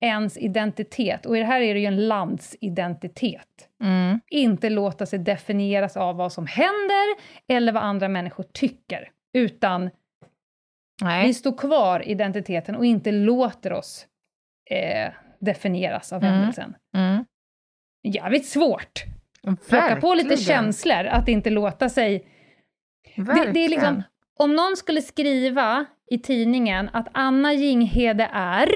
ens 0.00 0.38
identitet, 0.38 1.26
och 1.26 1.36
i 1.36 1.40
det 1.40 1.46
här 1.46 1.60
är 1.60 1.74
det 1.74 1.80
ju 1.80 1.86
en 1.86 2.08
landsidentitet, 2.08 3.68
Mm. 3.82 4.20
inte 4.30 4.70
låta 4.70 5.06
sig 5.06 5.18
definieras 5.18 5.96
av 5.96 6.16
vad 6.16 6.32
som 6.32 6.46
händer 6.46 7.06
eller 7.48 7.72
vad 7.72 7.82
andra 7.82 8.08
människor 8.08 8.44
tycker, 8.52 9.10
utan 9.32 9.82
vi 11.00 11.04
Nej. 11.06 11.34
står 11.34 11.58
kvar 11.58 12.00
i 12.02 12.10
identiteten 12.10 12.76
och 12.76 12.84
inte 12.86 13.12
låter 13.12 13.72
oss 13.72 14.06
eh, 14.70 15.12
definieras 15.38 16.12
av 16.12 16.22
Mm. 16.24 16.34
händelsen. 16.34 16.74
Mm. 16.96 17.24
Jävligt 18.02 18.46
svårt. 18.46 19.04
Plocka 19.68 19.96
på 20.00 20.14
lite 20.14 20.36
känslor, 20.36 21.04
att 21.06 21.28
inte 21.28 21.50
låta 21.50 21.88
sig... 21.88 22.26
Det, 23.16 23.50
det 23.52 23.64
är 23.64 23.68
liksom, 23.68 24.02
om 24.38 24.56
någon 24.56 24.76
skulle 24.76 25.02
skriva 25.02 25.86
i 26.10 26.18
tidningen 26.18 26.90
att 26.92 27.08
Anna 27.12 27.52
Jinghede 27.52 28.28
är, 28.32 28.68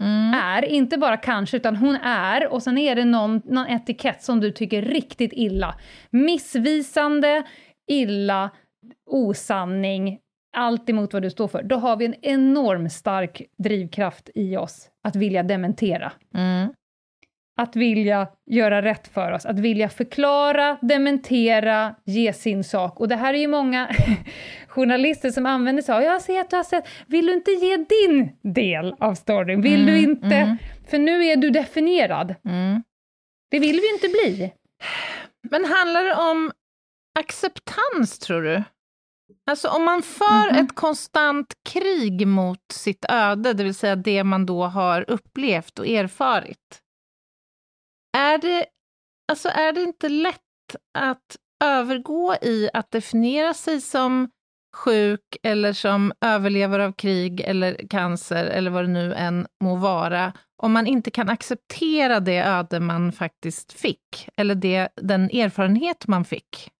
Mm. 0.00 0.34
är, 0.34 0.64
inte 0.64 0.98
bara 0.98 1.16
kanske, 1.16 1.56
utan 1.56 1.76
hon 1.76 1.96
är, 1.96 2.52
och 2.52 2.62
sen 2.62 2.78
är 2.78 2.94
det 2.94 3.04
någon, 3.04 3.42
någon 3.44 3.66
etikett 3.66 4.22
som 4.22 4.40
du 4.40 4.50
tycker 4.50 4.82
riktigt 4.82 5.32
illa. 5.32 5.74
Missvisande, 6.10 7.42
illa, 7.90 8.50
osanning, 9.10 10.18
allt 10.56 10.90
emot 10.90 11.12
vad 11.12 11.22
du 11.22 11.30
står 11.30 11.48
för. 11.48 11.62
Då 11.62 11.76
har 11.76 11.96
vi 11.96 12.04
en 12.04 12.14
enorm 12.22 12.88
stark 12.88 13.42
drivkraft 13.58 14.30
i 14.34 14.56
oss 14.56 14.88
att 15.04 15.16
vilja 15.16 15.42
dementera. 15.42 16.12
Mm. 16.34 16.68
Att 17.58 17.76
vilja 17.76 18.28
göra 18.50 18.82
rätt 18.82 19.08
för 19.08 19.32
oss, 19.32 19.46
att 19.46 19.58
vilja 19.58 19.88
förklara, 19.88 20.78
dementera, 20.82 21.94
ge 22.04 22.32
sin 22.32 22.64
sak. 22.64 23.00
Och 23.00 23.08
det 23.08 23.16
här 23.16 23.34
är 23.34 23.38
ju 23.38 23.48
många 23.48 23.88
journalister 24.68 25.30
som 25.30 25.46
använder 25.46 25.82
sig 25.82 25.94
av, 25.94 26.02
jag 26.02 26.22
ser 26.22 26.40
att 26.40 26.50
du 26.50 26.56
har 26.56 26.64
sett, 26.64 26.84
vill 27.06 27.26
du 27.26 27.32
inte 27.32 27.50
ge 27.50 27.76
din 27.76 28.36
del 28.54 28.94
av 29.00 29.14
storyn? 29.14 29.62
Vill 29.62 29.86
du 29.86 29.98
Mm, 29.98 30.10
inte? 30.10 30.36
mm. 30.36 30.56
För 30.90 30.98
nu 30.98 31.24
är 31.26 31.36
du 31.36 31.50
definierad. 31.50 32.34
Mm. 32.44 32.82
Det 33.50 33.58
vill 33.58 33.80
vi 33.80 33.92
inte 33.94 34.08
bli. 34.08 34.52
Men 35.50 35.64
handlar 35.64 36.04
det 36.04 36.14
om 36.14 36.52
acceptans, 37.18 38.18
tror 38.18 38.42
du? 38.42 38.62
Alltså 39.50 39.68
om 39.68 39.84
man 39.84 40.02
för 40.02 40.52
Mhm. 40.52 40.64
ett 40.64 40.74
konstant 40.74 41.54
krig 41.68 42.26
mot 42.26 42.58
sitt 42.72 43.04
öde, 43.08 43.52
det 43.52 43.64
vill 43.64 43.74
säga 43.74 43.96
det 43.96 44.24
man 44.24 44.46
då 44.46 44.64
har 44.64 45.10
upplevt 45.10 45.78
och 45.78 45.86
erfarit. 45.86 46.80
Är 48.16 48.38
det, 48.38 48.66
alltså 49.32 49.48
är 49.48 49.72
det 49.72 49.82
inte 49.82 50.08
lätt 50.08 50.40
att 50.98 51.36
övergå 51.64 52.34
i 52.42 52.70
att 52.74 52.90
definiera 52.90 53.54
sig 53.54 53.80
som 53.80 54.30
sjuk 54.76 55.36
eller 55.42 55.72
som 55.72 56.12
överlevare 56.20 56.86
av 56.86 56.92
krig 56.92 57.40
eller 57.40 57.88
cancer 57.88 58.44
eller 58.44 58.70
vad 58.70 58.84
det 58.84 58.88
nu 58.88 59.14
än 59.14 59.46
må 59.64 59.76
vara, 59.76 60.32
om 60.62 60.72
man 60.72 60.86
inte 60.86 61.10
kan 61.10 61.28
acceptera 61.28 62.20
det 62.20 62.38
öde 62.38 62.80
man 62.80 63.12
faktiskt 63.12 63.72
fick, 63.72 64.28
eller 64.36 64.54
det, 64.54 64.88
den 64.96 65.30
erfarenhet 65.30 66.06
man 66.06 66.24
fick. 66.24 66.70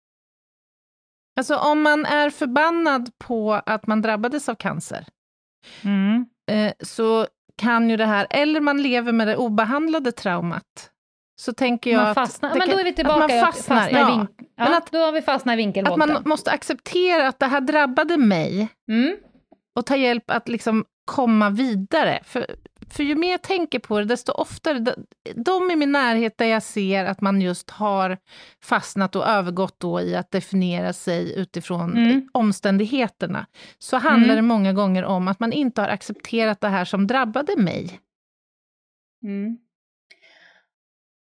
Alltså 1.38 1.56
om 1.56 1.82
man 1.82 2.06
är 2.06 2.30
förbannad 2.30 3.10
på 3.18 3.54
att 3.54 3.86
man 3.86 4.02
drabbades 4.02 4.48
av 4.48 4.54
cancer, 4.54 5.06
eh, 6.50 6.72
så 6.80 7.26
kan 7.56 7.90
ju 7.90 7.96
det 7.96 8.06
här, 8.06 8.26
eller 8.30 8.60
man 8.60 8.82
lever 8.82 9.12
med 9.12 9.28
det 9.28 9.36
obehandlade 9.36 10.12
traumat, 10.12 10.90
så 11.36 11.52
tänker 11.52 11.90
jag 11.90 11.98
Man 12.00 12.06
att... 12.08 12.14
fastnar, 12.14 12.50
men 12.50 12.60
kan- 12.60 12.68
då 12.70 12.78
är 12.78 12.84
vi 12.84 12.90
att 12.90 12.96
tillbaka 12.96 13.18
man 13.18 13.30
i 13.30 13.38
att 13.38 13.46
fastnar, 13.46 13.76
fastna 13.80 13.98
i 13.98 14.02
ja. 14.02 14.26
ja, 14.38 14.46
Men 14.64 14.74
att- 14.74 14.92
då 14.92 14.98
har 14.98 15.12
vi 15.12 15.22
fastnat 15.22 15.52
i 15.52 15.54
Att 15.54 15.58
vinkelbåten. 15.58 15.98
man 15.98 16.22
måste 16.26 16.50
acceptera 16.50 17.28
att 17.28 17.38
det 17.38 17.46
här 17.46 17.60
drabbade 17.60 18.16
mig, 18.16 18.68
Mm. 18.88 19.16
och 19.76 19.86
ta 19.86 19.96
hjälp 19.96 20.30
att 20.30 20.48
liksom 20.48 20.84
komma 21.04 21.50
vidare. 21.50 22.20
För, 22.24 22.46
för 22.90 23.02
ju 23.04 23.14
mer 23.14 23.30
jag 23.30 23.42
tänker 23.42 23.78
på 23.78 23.98
det, 23.98 24.04
desto 24.04 24.32
oftare, 24.32 24.78
de, 24.78 24.92
de 25.36 25.70
i 25.70 25.76
min 25.76 25.92
närhet 25.92 26.38
där 26.38 26.46
jag 26.46 26.62
ser 26.62 27.04
att 27.04 27.20
man 27.20 27.40
just 27.40 27.70
har 27.70 28.18
fastnat 28.62 29.16
och 29.16 29.26
övergått 29.28 29.80
då 29.80 30.00
i 30.00 30.16
att 30.16 30.30
definiera 30.30 30.92
sig 30.92 31.38
utifrån 31.38 31.96
Mm. 31.96 32.28
omständigheterna, 32.32 33.46
så 33.78 33.96
handlar 33.96 34.24
Mm. 34.34 34.36
det 34.36 34.42
många 34.42 34.72
gånger 34.72 35.04
om 35.04 35.28
att 35.28 35.40
man 35.40 35.52
inte 35.52 35.80
har 35.80 35.88
accepterat 35.88 36.60
det 36.60 36.68
här 36.68 36.84
som 36.84 37.06
drabbade 37.06 37.56
mig. 37.56 38.00
Mm. 39.24 39.58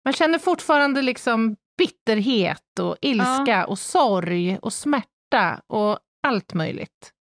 Man 0.06 0.14
känner 0.14 0.40
fortfarande 0.40 1.02
liksom 1.02 1.56
bitterhet 1.78 2.80
och 2.80 2.98
ilska 3.02 3.66
och 3.66 3.80
sorg 3.80 4.58
och 4.62 4.74
smärta 4.74 5.62
och 5.68 6.00
allt 6.24 6.54
möjligt. 6.54 7.12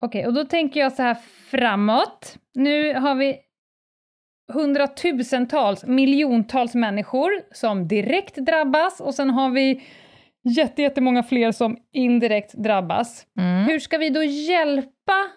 Okej, 0.00 0.26
och 0.26 0.34
då 0.34 0.44
tänker 0.44 0.80
jag 0.80 0.92
så 0.92 1.02
här 1.02 1.16
framåt. 1.50 2.38
Nu 2.54 2.94
har 2.94 3.14
vi 3.14 3.36
hundratusentals, 4.52 5.84
miljontals 5.84 6.74
människor 6.74 7.30
som 7.52 7.88
direkt 7.88 8.36
drabbas 8.36 9.00
och 9.00 9.14
sen 9.14 9.30
har 9.30 9.50
vi 9.50 9.82
jätte, 10.44 10.82
jättemånga 10.82 11.22
fler 11.22 11.52
som 11.52 11.76
indirekt 11.92 12.54
drabbas. 12.54 13.26
Mm. 13.38 13.64
Hur 13.64 13.78
ska 13.78 13.98
vi 13.98 14.10
då 14.10 14.22
hjälpa 14.22 15.30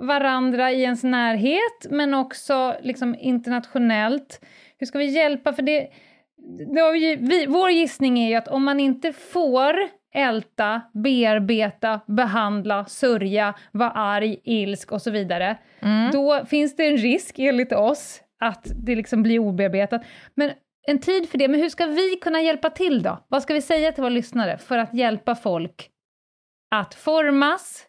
varandra 0.00 0.72
i 0.72 0.82
ens 0.82 1.02
närhet, 1.02 1.86
men 1.90 2.14
också 2.14 2.76
liksom 2.82 3.16
internationellt? 3.18 4.40
Hur 4.78 4.86
ska 4.86 4.98
vi 4.98 5.04
hjälpa? 5.06 5.52
För 5.52 5.62
det, 5.62 5.88
vi, 6.92 7.16
vi, 7.16 7.46
vår 7.46 7.70
gissning 7.70 8.18
är 8.18 8.28
ju 8.28 8.34
att 8.34 8.48
om 8.48 8.64
man 8.64 8.80
inte 8.80 9.12
får 9.12 9.74
älta, 10.14 10.82
bearbeta, 10.94 12.00
behandla, 12.06 12.84
sörja, 12.84 13.54
vara 13.72 13.90
arg, 13.90 14.40
ilsk 14.44 14.92
och 14.92 15.02
så 15.02 15.10
vidare, 15.10 15.56
Mm. 15.80 16.10
då 16.10 16.44
finns 16.46 16.76
det 16.76 16.86
en 16.86 16.96
risk 16.96 17.38
enligt 17.38 17.72
oss 17.72 18.22
att 18.40 18.66
det 18.84 18.94
liksom 18.96 19.22
blir 19.22 19.38
obearbetat. 19.38 20.02
Men 20.34 20.50
en 20.86 20.98
tid 20.98 21.28
för 21.28 21.38
det, 21.38 21.48
men 21.48 21.60
hur 21.60 21.68
ska 21.68 21.86
vi 21.86 22.16
kunna 22.16 22.40
hjälpa 22.40 22.70
till 22.70 23.02
då? 23.02 23.24
Vad 23.28 23.42
ska 23.42 23.54
vi 23.54 23.62
säga 23.62 23.92
till 23.92 24.02
våra 24.02 24.10
lyssnare 24.10 24.58
för 24.58 24.78
att 24.78 24.94
hjälpa 24.94 25.34
folk 25.34 25.90
att 26.70 26.94
formas, 26.94 27.86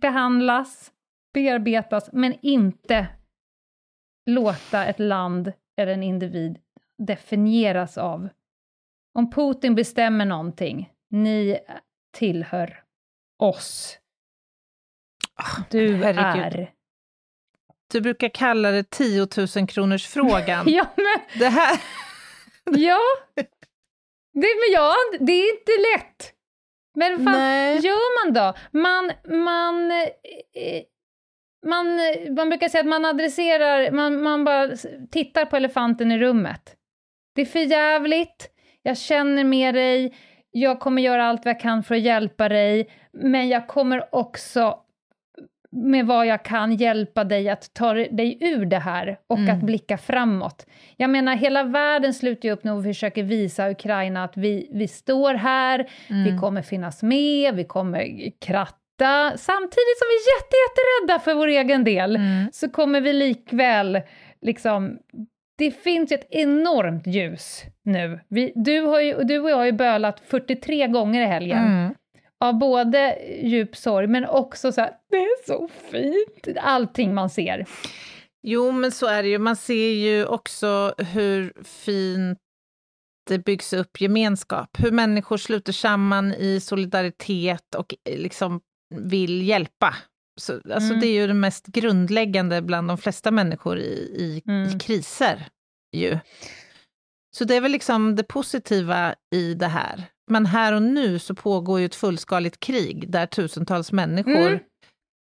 behandlas, 0.00 0.92
bearbetas, 1.34 2.10
men 2.12 2.34
inte 2.42 3.06
låta 4.26 4.84
ett 4.86 4.98
land 4.98 5.52
eller 5.76 5.92
en 5.92 6.02
individ 6.02 6.58
definieras 6.98 7.98
av 7.98 8.28
om 9.14 9.30
Putin 9.30 9.74
bestämmer 9.74 10.24
någonting, 10.24 10.92
ni 11.10 11.58
tillhör 12.12 12.82
oss. 13.38 13.98
Du 15.70 15.96
herregud. 15.96 16.60
är... 16.60 16.72
Du 17.92 18.00
brukar 18.00 18.28
kalla 18.28 18.70
det 18.70 18.90
10 18.90 19.28
000 19.56 19.66
kronors 19.68 20.06
frågan. 20.06 20.64
Ja, 20.68 20.86
men 20.96 21.38
Det 21.38 21.48
här... 21.48 21.80
Ja, 22.70 23.00
det, 24.32 24.48
men 24.60 24.72
ja, 24.72 24.94
det 25.20 25.32
är 25.32 25.52
inte 25.58 25.72
lätt. 25.94 26.32
Men 26.94 27.24
fan, 27.24 27.32
Nej. 27.32 27.78
gör 27.78 28.24
man 28.24 28.34
då? 28.34 28.54
Man, 28.78 29.12
man, 29.44 29.90
eh, 29.90 30.82
man, 31.66 31.86
man 32.36 32.48
brukar 32.48 32.68
säga 32.68 32.80
att 32.80 32.86
man 32.86 33.04
adresserar, 33.04 33.90
man, 33.90 34.22
man 34.22 34.44
bara 34.44 34.68
tittar 35.10 35.44
på 35.44 35.56
elefanten 35.56 36.12
i 36.12 36.18
rummet. 36.18 36.74
Det 37.34 37.40
är 37.42 37.46
för 37.46 37.58
jävligt, 37.58 38.50
jag 38.82 38.98
känner 38.98 39.44
med 39.44 39.74
dig, 39.74 40.14
jag 40.50 40.80
kommer 40.80 41.02
göra 41.02 41.24
allt 41.26 41.44
vad 41.44 41.54
jag 41.54 41.60
kan 41.60 41.82
för 41.82 41.94
att 41.94 42.00
hjälpa 42.00 42.48
dig, 42.48 42.88
men 43.12 43.48
jag 43.48 43.68
kommer 43.68 44.14
också 44.14 44.78
med 45.72 46.06
vad 46.06 46.26
jag 46.26 46.44
kan 46.44 46.74
hjälpa 46.76 47.24
dig 47.24 47.48
att 47.48 47.74
ta 47.74 47.94
dig 47.94 48.38
ur 48.40 48.66
det 48.66 48.78
här 48.78 49.18
och 49.26 49.38
Mm. 49.38 49.56
att 49.56 49.62
blicka 49.62 49.98
framåt. 49.98 50.66
Jag 50.96 51.10
menar, 51.10 51.34
hela 51.36 51.62
världen 51.64 52.14
sluter 52.14 52.48
ju 52.48 52.52
upp 52.54 52.64
nu 52.64 52.70
och 52.70 52.84
försöker 52.84 53.22
visa 53.22 53.70
Ukraina 53.70 54.24
att 54.24 54.36
vi, 54.36 54.68
vi 54.72 54.88
står 54.88 55.34
här, 55.34 55.90
vi 56.08 56.28
Mm. 56.28 56.40
kommer 56.40 56.62
finnas 56.62 57.02
med, 57.02 57.54
vi 57.54 57.64
kommer 57.64 58.30
kratta. 58.40 58.76
Samtidigt 59.36 59.98
som 59.98 60.06
vi 60.08 60.16
är 60.16 60.36
jätte, 60.36 60.56
jätterädda 60.66 61.20
för 61.24 61.34
vår 61.34 61.46
egen 61.46 61.84
del, 61.84 62.16
Mm. 62.16 62.50
så 62.52 62.68
kommer 62.70 63.00
vi 63.00 63.12
likväl 63.12 64.00
liksom... 64.42 64.98
Det 65.58 65.70
finns 65.70 66.12
ett 66.12 66.26
enormt 66.30 67.06
ljus 67.06 67.62
nu. 67.82 68.20
Vi, 68.28 68.52
du, 68.54 68.80
har 68.80 69.00
ju, 69.00 69.14
du 69.24 69.38
och 69.38 69.50
jag 69.50 69.56
har 69.56 69.64
ju 69.64 69.72
bölat 69.72 70.20
43 70.26 70.86
gånger 70.86 71.22
i 71.22 71.26
helgen 71.26 71.58
Mm. 71.66 71.94
av 72.44 72.54
både 72.58 73.18
djup 73.42 73.76
sorg, 73.76 74.06
men 74.06 74.24
också 74.26 74.72
så 74.72 74.80
här, 74.80 74.90
det 75.10 75.16
är 75.16 75.46
så 75.46 75.68
fint, 75.90 76.58
allting 76.60 77.14
man 77.14 77.30
ser. 77.30 77.66
Jo, 78.42 78.70
men 78.72 78.92
så 78.92 79.06
är 79.06 79.22
det 79.22 79.28
ju. 79.28 79.38
Man 79.38 79.56
ser 79.56 79.92
ju 79.92 80.26
också 80.26 80.94
hur 80.98 81.52
fint 81.64 82.38
det 83.28 83.38
byggs 83.38 83.72
upp 83.72 84.00
gemenskap. 84.00 84.68
Hur 84.78 84.90
människor 84.90 85.36
sluter 85.36 85.72
samman 85.72 86.34
i 86.34 86.60
solidaritet 86.60 87.74
och 87.74 87.94
eh, 88.10 88.18
liksom 88.18 88.60
vill 88.94 89.42
hjälpa. 89.48 89.94
Så, 90.40 90.52
alltså 90.54 90.88
Mm. 90.88 91.00
Det 91.00 91.06
är 91.06 91.12
ju 91.20 91.26
det 91.26 91.34
mest 91.34 91.66
grundläggande 91.66 92.62
bland 92.62 92.88
de 92.88 92.98
flesta 92.98 93.30
människor 93.30 93.78
i, 93.78 93.82
i, 94.18 94.42
Mm. 94.48 94.68
i 94.76 94.78
kriser. 94.78 95.48
Ju. 95.96 96.18
Så 97.36 97.44
det 97.44 97.54
är 97.56 97.60
väl 97.60 97.72
liksom 97.72 98.16
det 98.16 98.22
positiva 98.24 99.14
i 99.34 99.54
det 99.54 99.66
här. 99.66 100.04
Men 100.30 100.46
här 100.46 100.72
och 100.72 100.82
nu 100.82 101.18
så 101.18 101.34
pågår 101.34 101.80
ju 101.80 101.86
ett 101.86 101.94
fullskaligt 101.94 102.60
krig 102.60 103.10
där 103.10 103.26
tusentals 103.26 103.92
människor 103.92 104.46
Mm. 104.46 104.58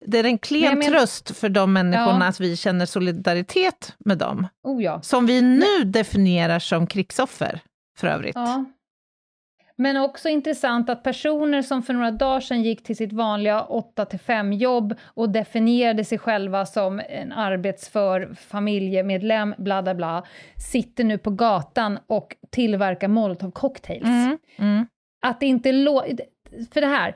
det 0.06 0.20
är 0.20 0.24
en 0.24 0.38
klen 0.38 0.80
men- 0.80 0.88
tröst 0.92 1.38
för 1.38 1.50
de 1.50 1.74
människorna 1.74 2.26
Ja. 2.26 2.30
att 2.30 2.40
vi 2.40 2.58
känner 2.58 2.86
solidaritet 2.86 3.96
med 4.00 4.18
dem. 4.18 4.48
Oh 4.64 4.84
ja. 4.84 5.02
Som 5.02 5.26
vi 5.26 5.42
nu 5.42 5.84
definierar 5.86 6.60
som 6.60 6.88
krigsoffer, 6.88 7.60
för 7.98 8.08
övrigt. 8.08 8.36
ja. 8.36 8.66
Men 9.78 9.98
också 9.98 10.30
intressant 10.30 10.90
att 10.90 11.04
personer 11.04 11.62
som 11.62 11.84
för 11.84 11.94
några 11.94 12.12
dagar 12.12 12.40
sedan 12.40 12.64
gick 12.64 12.84
till 12.84 12.96
sitt 12.96 13.14
vanliga 13.14 13.62
8-5 13.70 14.54
jobb 14.54 14.94
och 15.04 15.30
definierade 15.30 16.04
sig 16.06 16.18
själva 16.18 16.66
som 16.66 17.02
en 17.10 17.32
arbetsför 17.32 18.34
familjemedlem, 18.36 19.56
bla 19.58 19.84
bla 19.84 19.96
bla, 19.96 20.24
sitter 20.72 21.04
nu 21.04 21.18
på 21.18 21.30
gatan 21.30 22.00
och 22.08 22.36
tillverkar 22.52 23.08
molotov 23.08 23.52
cocktails. 23.52 24.04
Mm, 24.06 24.38
mm, 24.58 24.86
Att 25.26 25.40
det 25.40 25.46
inte 25.46 25.72
lå- 25.72 26.18
För 26.74 26.82
det 26.82 26.88
här, 26.88 27.16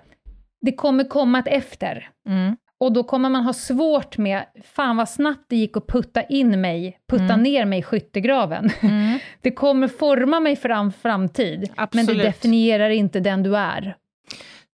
det 0.61 0.71
kommer 0.71 1.03
komma 1.03 1.39
ett 1.39 1.47
efter. 1.47 2.09
mm, 2.27 2.57
Och 2.79 2.93
då 2.93 3.03
kommer 3.03 3.29
man 3.29 3.43
ha 3.43 3.53
svårt 3.53 4.17
med, 4.17 4.45
fan 4.63 4.97
vad 4.97 5.09
snabbt 5.09 5.45
det 5.47 5.55
gick 5.55 5.77
att 5.77 5.87
putta 5.87 6.23
in 6.23 6.61
mig, 6.61 6.99
putta 7.09 7.23
Mm. 7.23 7.43
ner 7.43 7.65
mig 7.65 7.79
i 7.79 7.83
skyttegraven. 7.83 8.69
mm. 8.81 9.19
Det 9.41 9.51
kommer 9.51 9.87
forma 9.87 10.39
mig 10.39 10.57
en 10.63 10.91
framtid, 10.91 11.59
men 11.59 11.65
det 11.67 11.81
Absolut. 12.01 12.23
definierar 12.23 12.89
inte 12.89 13.19
den 13.19 13.43
du 13.43 13.57
är. 13.57 13.95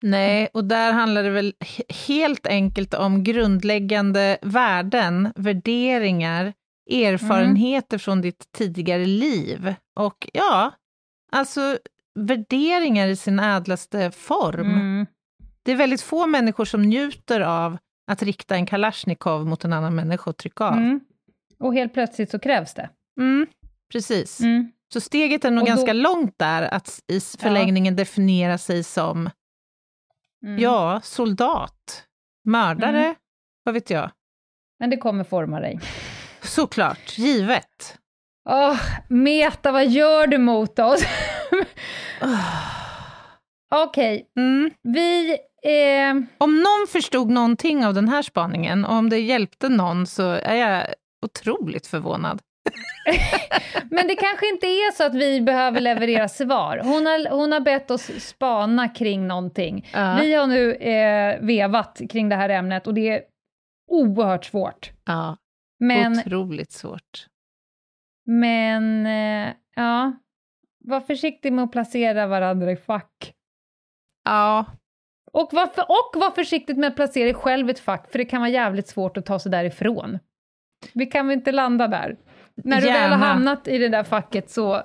Nej, 0.02 0.48
och 0.54 0.63
där 0.65 0.91
handlar 0.94 1.24
det 1.24 1.30
väl 1.30 1.54
he- 1.60 2.08
helt 2.08 2.48
enkelt 2.48 2.94
om 2.94 3.24
grundläggande 3.24 4.38
värden, 4.41 5.34
värderingar, 5.36 6.54
erfarenheter 6.91 7.98
från 7.98 8.22
ditt 8.22 8.46
tidigare 8.58 9.06
liv. 9.06 9.74
Och 10.00 10.30
ja, 10.34 10.72
alltså 11.32 11.78
värderingar 12.20 13.08
i 13.08 13.15
sin 13.15 13.39
ädlaste 13.39 14.12
form. 14.12 14.72
Mm. 14.72 15.06
Det 15.63 15.72
är 15.72 15.76
väldigt 15.76 16.02
få 16.02 16.28
människor 16.28 16.65
som 16.65 16.82
njuter 16.82 17.41
av 17.41 17.78
att 18.08 18.22
rikta 18.24 18.56
en 18.56 18.65
kalasjnikov 18.65 19.46
mot 19.48 19.65
en 19.65 19.74
annan 19.74 19.96
människa 19.96 20.30
och 20.30 20.38
trycka 20.38 20.63
av. 20.63 20.74
Mm. 20.74 21.00
Och 21.60 21.74
helt 21.74 21.94
plötsligt 21.94 22.32
så 22.32 22.39
krävs 22.39 22.74
det. 22.74 22.89
Mm, 23.20 23.48
precis. 23.91 24.39
Mm. 24.41 24.72
Så 24.94 25.02
steget 25.02 25.46
är 25.46 25.52
nog 25.52 25.62
då- 25.62 25.68
ganska 25.68 25.94
långt 25.94 26.34
där, 26.38 26.62
att 26.62 27.00
i 27.08 27.20
förlängningen 27.20 27.96
definiera 27.96 28.58
sig 28.58 28.84
som, 28.84 29.30
Mm. 30.46 30.60
ja, 30.60 31.02
soldat, 31.04 32.04
mördare, 32.44 33.00
Mm. 33.04 33.15
vad 33.63 33.74
vet 33.74 33.89
jag. 33.89 34.12
Men 34.80 34.89
det 34.89 34.98
kommer 34.98 35.24
forma 35.24 35.60
dig. 35.60 35.80
Såklart, 36.41 37.18
givet. 37.18 38.00
Åh, 38.50 38.80
Meta, 39.10 39.72
vad 39.72 39.88
gör 39.88 40.28
du 40.28 40.38
mot 40.38 40.80
oss? 40.80 41.04
Okej, 43.72 44.32
Mm. 44.38 44.72
vi... 44.84 45.38
Eh, 45.65 46.15
Om 46.38 46.56
någon 46.56 46.88
förstod 46.89 47.30
någonting 47.30 47.86
av 47.86 47.93
den 47.93 48.10
här 48.10 48.21
spaningen, 48.21 48.86
och 48.86 48.93
om 48.95 49.10
det 49.10 49.19
hjälpte 49.19 49.69
någon, 49.69 50.08
så 50.08 50.23
är 50.32 50.56
jag 50.56 50.86
otroligt 51.25 51.88
förvånad. 51.88 52.41
Men 53.91 54.08
det 54.08 54.15
kanske 54.15 54.49
inte 54.49 54.67
är 54.67 54.91
så 54.91 55.04
att 55.04 55.15
vi 55.15 55.41
behöver 55.41 55.82
leverera 55.82 56.28
svar. 56.28 56.82
Hon 56.84 57.06
har, 57.06 57.30
hon 57.30 57.51
har 57.51 57.60
bett 57.60 57.91
oss 57.91 58.12
spana 58.19 58.89
kring 58.89 59.28
någonting. 59.28 59.89
Ja. 59.93 60.17
Vi 60.21 60.34
har 60.34 60.47
nu 60.47 60.73
eh, 60.73 61.41
vevat 61.41 62.01
kring 62.10 62.30
det 62.30 62.36
här 62.36 62.49
ämnet 62.49 62.88
och 62.88 62.93
det 62.93 63.10
är 63.10 63.21
oerhört 63.91 64.45
svårt. 64.45 64.91
Ja, 65.06 65.38
Men, 65.80 66.19
otroligt 66.19 66.71
svårt. 66.71 67.28
men 68.25 69.06
eh, 69.06 69.54
ja, 69.75 70.13
var 70.84 71.01
försiktig 71.01 71.54
med 71.54 71.63
att 71.63 71.71
placera 71.71 72.28
varandra 72.28 72.71
i 72.71 72.75
fack. 72.75 73.34
Ja, 74.25 74.65
Och 75.36 75.54
var, 75.54 75.67
för, 75.67 75.82
och 75.82 76.21
var 76.21 76.32
försiktig 76.32 76.78
med 76.78 76.88
att 76.88 76.95
placera 76.95 77.24
dig 77.26 77.34
själv 77.34 77.69
i 77.69 77.71
ett 77.71 77.80
fack, 77.80 78.12
för 78.12 78.17
det 78.17 78.26
kan 78.26 78.41
vara 78.41 78.50
jävligt 78.50 78.88
svårt 78.88 79.17
att 79.17 79.26
ta 79.26 79.39
sig 79.39 79.52
därifrån. 79.52 80.19
Vi 80.93 81.06
kan 81.06 81.28
väl 81.28 81.38
inte 81.38 81.52
landa 81.52 81.88
där? 81.88 82.15
När 82.56 82.82
du 82.82 82.88
väl 82.88 82.93
har 82.93 83.02
Gärna. 83.10 83.15
hamnat 83.26 83.67
i 83.67 83.78
det 83.78 83.89
där 83.89 84.04
facket 84.04 84.50
så 84.50 84.84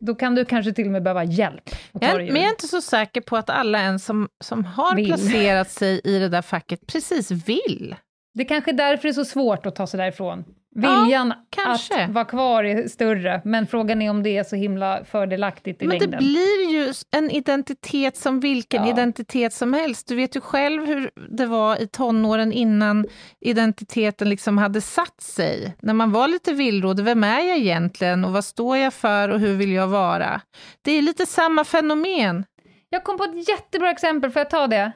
då 0.00 0.14
kan 0.14 0.34
du 0.34 0.44
kanske 0.44 0.72
till 0.72 0.86
och 0.86 0.92
med 0.92 1.02
behöva 1.02 1.24
hjälp. 1.24 1.70
jag, 1.92 2.16
men 2.16 2.26
jag 2.26 2.44
är 2.44 2.50
inte 2.50 2.66
så 2.68 2.80
säker 2.80 3.20
på 3.20 3.36
att 3.36 3.50
alla 3.50 3.78
ens 3.80 4.04
som, 4.04 4.28
som 4.44 4.64
har 4.64 4.96
Vill. 4.96 5.06
placerat 5.06 5.70
sig 5.70 6.00
i 6.04 6.18
det 6.18 6.28
där 6.28 6.42
facket 6.42 6.86
precis 6.86 7.30
vill. 7.30 7.96
Det 8.34 8.42
är 8.42 8.48
kanske 8.48 8.70
är 8.70 8.74
därför 8.74 9.02
det 9.02 9.08
är 9.08 9.12
så 9.12 9.24
svårt 9.24 9.66
att 9.66 9.76
ta 9.76 9.86
sig 9.86 9.98
därifrån. 9.98 10.44
Viljan 10.74 11.32
kanske. 11.50 12.04
att 12.04 12.10
vara 12.10 12.24
kvar 12.24 12.64
är 12.64 12.88
större, 12.88 13.42
men 13.44 13.66
frågan 13.66 14.02
är 14.02 14.10
om 14.10 14.22
det 14.22 14.36
är 14.38 14.44
så 14.44 14.56
himla 14.56 15.04
fördelaktigt 15.04 15.82
i 15.82 15.86
Men 15.86 15.98
det 15.98 16.04
längden. 16.04 16.18
blir 16.18 16.70
ju 16.72 16.92
en 17.16 17.30
identitet 17.30 18.16
som 18.16 18.40
vilken 18.40 18.84
Ja. 18.84 18.90
identitet 18.90 19.52
som 19.52 19.72
helst. 19.72 20.08
Du 20.08 20.14
vet 20.16 20.36
ju 20.36 20.40
själv 20.40 20.86
hur 20.86 21.10
det 21.30 21.46
var 21.46 21.82
i 21.82 21.86
tonåren 21.86 22.52
innan 22.52 23.06
identiteten 23.40 24.28
liksom 24.28 24.58
hade 24.58 24.80
satt 24.80 25.20
sig. 25.20 25.76
När 25.82 25.94
man 25.94 26.12
var 26.12 26.28
lite 26.28 26.52
villrådig, 26.52 27.04
vem 27.04 27.24
är 27.24 27.40
jag 27.40 27.58
egentligen 27.58 28.24
och 28.24 28.32
vad 28.32 28.44
står 28.44 28.76
jag 28.76 28.94
för 28.94 29.28
och 29.28 29.40
hur 29.40 29.56
vill 29.56 29.72
jag 29.72 29.86
vara? 29.88 30.40
Det 30.82 30.92
är 30.92 31.02
lite 31.02 31.26
samma 31.26 31.64
fenomen, 31.64 32.44
Jag 32.90 33.04
kom 33.04 33.18
på 33.18 33.24
ett 33.24 33.48
jättebra 33.48 33.90
exempel, 33.90 34.30
får 34.30 34.40
jag 34.40 34.50
ta 34.50 34.66
det? 34.66 34.92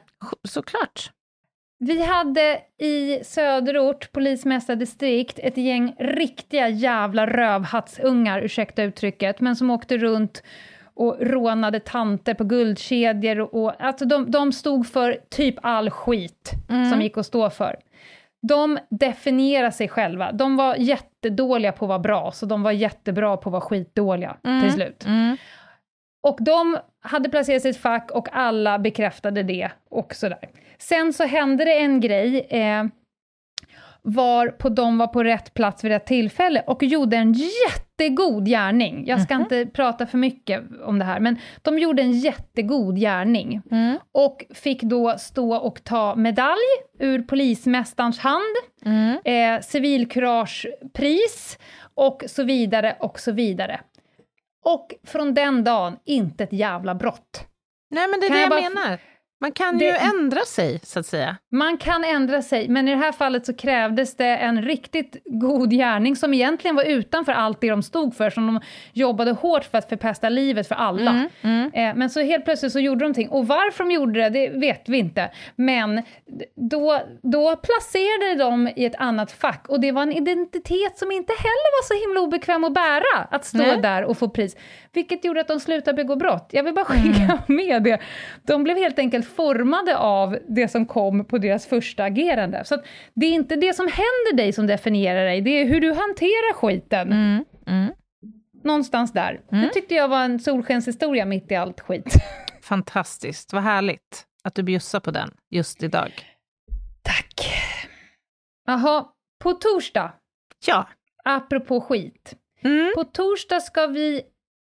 såklart. 0.47 1.11
Vi 1.79 2.05
hade 2.05 2.59
i 2.79 3.23
söderort 3.23 4.11
polismästardistrikt 4.11 5.39
ett 5.39 5.57
gäng 5.57 5.95
riktiga 5.99 6.69
jävla 6.69 7.27
rövhatsungar, 7.27 8.41
ursäkta 8.41 8.83
uttrycket, 8.83 9.39
men 9.41 9.55
som 9.55 9.69
åkte 9.69 9.97
runt 9.97 10.43
och 10.93 11.17
rånade 11.21 11.79
tanter 11.79 12.33
på 12.33 12.43
guldkedjor. 12.43 13.55
Och, 13.55 13.73
alltså 13.79 14.05
de, 14.05 14.31
de 14.31 14.51
stod 14.51 14.87
för 14.87 15.17
typ 15.29 15.55
all 15.61 15.89
skit 15.89 16.51
som 16.91 17.01
gick 17.01 17.17
att 17.17 17.25
stå 17.25 17.49
för. 17.49 17.75
De 18.47 18.79
definierade 18.89 19.71
sig 19.71 19.87
själva. 19.87 20.31
De 20.31 20.55
var 20.55 20.75
jättedåliga 20.75 21.71
på 21.71 21.85
att 21.85 21.89
vara 21.89 21.99
bra, 21.99 22.31
så 22.31 22.45
de 22.45 22.63
var 22.63 22.71
jättebra 22.71 23.37
på 23.37 23.49
att 23.49 23.51
vara 23.51 23.61
skitdåliga 23.61 24.37
till 24.61 24.71
slut. 24.71 25.05
Mm. 25.05 25.37
Och 26.25 26.37
de 26.41 26.77
hade 27.01 27.29
placerat 27.29 27.61
sig 27.61 27.69
i 27.69 27.73
ett 27.73 27.81
fack 27.81 28.11
och 28.11 28.27
alla 28.31 28.79
bekräftade 28.79 29.43
det 29.43 29.71
och 29.89 30.15
sådär. 30.15 30.49
Sen 30.77 31.13
så 31.13 31.23
hände 31.25 31.65
det 31.65 31.79
en 31.79 31.99
grej 31.99 32.39
eh, 32.49 32.83
var 34.01 34.47
på 34.47 34.69
de 34.69 34.97
var 34.97 35.07
på 35.07 35.23
rätt 35.23 35.53
plats 35.53 35.83
vid 35.83 35.91
rätt 35.91 36.05
tillfälle 36.05 36.63
och 36.67 36.83
gjorde 36.83 37.17
en 37.17 37.33
jättegod 37.33 38.45
gärning. 38.45 39.03
Jag 39.07 39.21
ska 39.21 39.35
inte 39.35 39.65
prata 39.65 40.05
för 40.07 40.17
mycket 40.17 40.61
om 40.83 40.99
det 40.99 41.05
här, 41.05 41.19
men 41.19 41.37
de 41.61 41.79
gjorde 41.79 42.01
en 42.01 42.11
jättegod 42.11 42.95
gärning. 42.99 43.61
Mm. 43.71 43.97
Och 44.11 44.45
fick 44.53 44.81
då 44.81 45.15
stå 45.17 45.55
och 45.55 45.83
ta 45.83 46.15
medalj 46.15 46.57
ur 46.99 47.21
polismästarens 47.21 48.19
hand, 48.19 48.55
Mm. 48.85 49.17
eh, 49.25 49.61
civilkuragepris 49.61 51.59
och 51.95 52.23
så 52.27 52.43
vidare 52.43 52.95
och 52.99 53.19
så 53.19 53.31
vidare. 53.31 53.79
Och 54.65 54.93
från 55.03 55.33
den 55.33 55.63
dagen, 55.63 55.97
inte 56.05 56.43
ett 56.43 56.53
jävla 56.53 56.95
brott. 56.95 57.47
Nej, 57.89 58.07
men 58.07 58.19
det 58.19 58.25
är 58.25 58.27
Kan 58.27 58.37
det 58.37 58.55
jag 58.55 58.63
jag, 58.63 58.73
menar. 58.73 58.99
Man 59.41 59.51
kan 59.51 59.77
Det- 59.77 59.85
ju 59.85 59.91
ändra 59.91 60.41
sig, 60.41 60.79
så 60.83 60.99
att 60.99 61.05
säga. 61.05 61.37
Man 61.51 61.77
kan 61.77 62.03
ändra 62.03 62.41
sig, 62.41 62.69
men 62.69 62.87
i 62.87 62.91
det 62.91 62.97
här 62.97 63.11
fallet 63.11 63.45
så 63.45 63.53
krävdes 63.53 64.15
det 64.17 64.25
en 64.27 64.61
riktigt 64.61 65.17
god 65.25 65.71
gärning 65.71 66.15
som 66.15 66.33
egentligen 66.33 66.75
var 66.75 66.83
utanför 66.83 67.31
allt 67.31 67.61
det 67.61 67.69
de 67.69 67.83
stod 67.83 68.15
för, 68.15 68.29
som 68.29 68.47
de 68.47 68.59
jobbade 68.93 69.31
hårt 69.31 69.63
för 69.63 69.77
att 69.77 69.89
förpesta 69.89 70.29
livet 70.29 70.67
för 70.67 70.75
alla. 70.75 71.27
Mm, 71.41 71.71
Eh, 71.73 71.95
men 71.95 72.09
så 72.09 72.19
helt 72.19 72.45
plötsligt 72.45 72.71
så 72.71 72.79
gjorde 72.79 72.99
de 72.99 73.03
någonting, 73.03 73.29
och 73.29 73.47
varför 73.47 73.83
de 73.83 73.91
gjorde 73.91 74.19
det, 74.21 74.29
det 74.29 74.49
vet 74.59 74.89
vi 74.89 74.97
inte. 74.97 75.31
Men 75.55 76.01
då, 76.55 77.01
då 77.23 77.55
placerade 77.55 78.35
de 78.43 78.67
i 78.75 78.85
ett 78.85 78.95
annat 78.95 79.31
fack, 79.31 79.65
och 79.69 79.79
det 79.79 79.91
var 79.91 80.01
en 80.01 80.11
identitet 80.11 80.97
som 80.97 81.11
inte 81.11 81.33
heller 81.33 81.81
var 81.81 81.83
så 81.87 82.07
himla 82.07 82.19
obekväm 82.21 82.63
att 82.63 82.73
bära, 82.73 83.23
att 83.31 83.45
stå 83.45 83.57
Nej. 83.57 83.81
där 83.81 84.03
och 84.03 84.17
få 84.17 84.29
pris. 84.29 84.55
Vilket 84.93 85.25
gjorde 85.25 85.41
att 85.41 85.47
de 85.47 85.59
slutade 85.59 85.95
begå 85.95 86.15
brott. 86.15 86.49
Jag 86.51 86.63
vill 86.63 86.73
bara 86.73 86.85
skicka 86.85 87.39
med 87.47 87.83
det. 87.83 87.99
De 88.43 88.63
blev 88.63 88.77
helt 88.77 88.99
enkelt 88.99 89.24
formade 89.25 89.97
av 89.97 90.37
det 90.47 90.67
som 90.67 90.85
kom 90.85 91.25
på 91.25 91.37
deras 91.37 91.65
första 91.67 92.03
agerande. 92.03 92.65
Så 92.65 92.77
det 93.13 93.25
är 93.25 93.31
inte 93.31 93.55
det 93.55 93.73
som 93.73 93.87
händer 93.87 94.37
dig 94.37 94.53
som 94.53 94.67
definierar 94.67 95.25
dig, 95.25 95.41
det 95.41 95.49
är 95.49 95.65
hur 95.65 95.81
du 95.81 95.87
hanterar 95.87 96.53
skiten. 96.53 97.11
Mm. 97.11 97.45
Mm. 97.67 97.93
Någonstans 98.63 99.13
där. 99.13 99.41
Det 99.49 99.69
tyckte 99.69 99.95
jag 99.95 100.07
var 100.07 100.23
en 100.23 100.39
solskenshistoria 100.39 101.25
mitt 101.25 101.51
i 101.51 101.55
allt 101.55 101.81
skit. 101.81 102.13
Fantastiskt, 102.63 103.53
vad 103.53 103.63
härligt 103.63 104.25
att 104.43 104.55
du 104.55 104.63
bjussar 104.63 104.99
på 104.99 105.11
den 105.11 105.31
just 105.51 105.83
idag. 105.83 106.11
Tack. 107.03 107.49
Jaha, 108.67 109.05
på 109.43 109.53
torsdag, 109.53 110.13
Ja. 110.65 110.87
apropå 111.23 111.81
skit. 111.81 112.33
Mm. 112.63 112.91
På 112.95 113.03
torsdag 113.03 113.59
ska 113.59 113.87
vi 113.87 114.21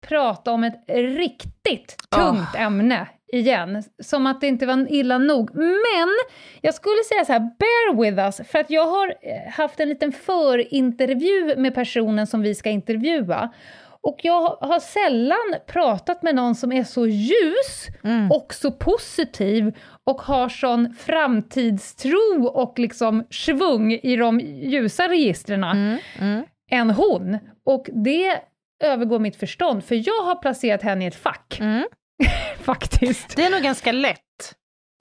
prata 0.06 0.52
om 0.52 0.64
ett 0.64 0.84
riktigt 0.88 1.96
tungt 2.10 2.54
ämne 2.56 3.08
igen. 3.32 3.82
Som 4.02 4.26
att 4.26 4.40
det 4.40 4.46
inte 4.46 4.66
var 4.66 4.86
illa 4.92 5.18
nog. 5.18 5.54
Men 5.54 6.08
jag 6.60 6.74
skulle 6.74 7.04
säga 7.08 7.24
så 7.24 7.32
här, 7.32 7.40
bear 7.40 8.02
with 8.02 8.18
us, 8.18 8.48
för 8.50 8.58
att 8.58 8.70
jag 8.70 8.86
har 8.86 9.08
eh, 9.08 9.52
haft 9.52 9.80
en 9.80 9.88
liten 9.88 10.12
förintervju 10.12 11.56
med 11.56 11.74
personen 11.74 12.26
som 12.26 12.42
vi 12.42 12.54
ska 12.54 12.70
intervjua. 12.70 13.50
Och 14.02 14.16
jag 14.22 14.40
har 14.60 14.80
sällan 14.80 15.54
pratat 15.66 16.22
med 16.22 16.34
någon 16.34 16.54
som 16.54 16.72
är 16.72 16.84
så 16.84 17.06
ljus 17.06 17.86
Mm. 18.04 18.30
och 18.32 18.54
så 18.54 18.70
positiv 18.72 19.76
och 20.06 20.20
har 20.20 20.48
sån 20.48 20.94
framtidstro 20.98 22.44
och 22.46 22.78
liksom 22.78 23.24
svung 23.30 23.92
i 23.92 24.16
de 24.16 24.40
ljusa 24.40 25.08
registren 25.08 25.64
Mm. 25.64 25.98
Mm. 26.20 26.44
än 26.70 26.90
hon. 26.90 27.38
Och 27.66 27.86
det 27.92 28.36
övergår 28.84 29.18
mitt 29.18 29.36
förstånd, 29.36 29.84
för 29.84 29.94
jag 30.08 30.22
har 30.24 30.34
placerat 30.34 30.82
henne 30.82 31.04
i 31.04 31.08
ett 31.08 31.14
fack, 31.14 31.58
Mm. 31.60 31.84
faktiskt. 32.64 33.36
Det 33.36 33.44
är 33.44 33.50
nog 33.50 33.62
ganska 33.62 33.92
lätt 33.92 34.20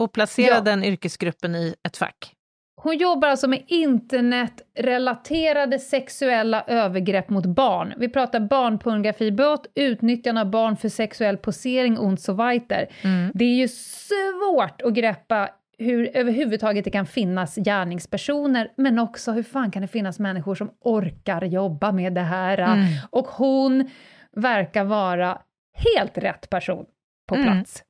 att 0.04 0.12
placera 0.12 0.54
Ja. 0.56 0.62
den 0.62 0.84
yrkesgruppen 0.84 1.56
i 1.56 1.76
ett 1.88 1.98
fack. 1.98 2.34
Hon 2.82 2.98
jobbar 2.98 3.28
alltså 3.28 3.48
med 3.48 3.64
internetrelaterade 3.68 5.80
sexuella 5.80 6.64
övergrepp 6.68 7.30
mot 7.30 7.46
barn. 7.46 7.94
Vi 7.98 8.10
pratar 8.10 8.40
barnpornografibrott, 8.40 9.66
utnyttjande 9.76 10.42
av 10.42 10.50
barn 10.50 10.78
för 10.78 10.90
sexuell 10.90 11.38
posering 11.38 11.98
och 11.98 12.20
så 12.20 12.34
vidare. 12.34 12.88
Mm. 13.04 13.32
Det 13.34 13.46
är 13.46 13.56
ju 13.56 13.68
svårt 13.68 14.82
att 14.82 14.94
greppa 14.94 15.50
hur 15.78 16.18
överhuvudtaget 16.18 16.86
det 16.86 16.92
kan 16.92 17.06
finnas 17.06 17.56
gärningspersoner, 17.56 18.72
men 18.78 19.00
också 19.00 19.32
hur 19.32 19.44
fan 19.44 19.72
kan 19.72 19.82
det 19.82 19.88
finnas 19.88 20.20
människor 20.20 20.56
som 20.56 20.72
orkar 20.82 21.42
jobba 21.42 21.92
med 21.92 22.14
det 22.14 22.22
här? 22.22 22.58
Mm. 22.58 22.86
Och 23.10 23.28
hon 23.28 23.90
verkar 24.36 24.84
vara 24.84 25.42
helt 25.74 26.18
rätt 26.18 26.50
person 26.50 26.86
på 27.30 27.36
Mm. 27.36 27.48
plats. 27.48 27.84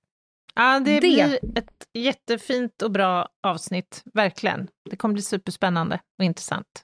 Ja, 0.56 0.80
det, 0.80 0.94
Det- 0.94 1.00
blir 1.00 1.40
ett 1.58 1.88
jättefint 1.94 2.82
och 2.82 2.92
bra 2.92 3.30
avsnitt, 3.44 4.04
verkligen. 4.14 4.68
Det 4.90 4.96
kommer 4.96 5.14
bli 5.14 5.22
superspännande 5.24 6.00
och 6.20 6.26
intressant. 6.26 6.84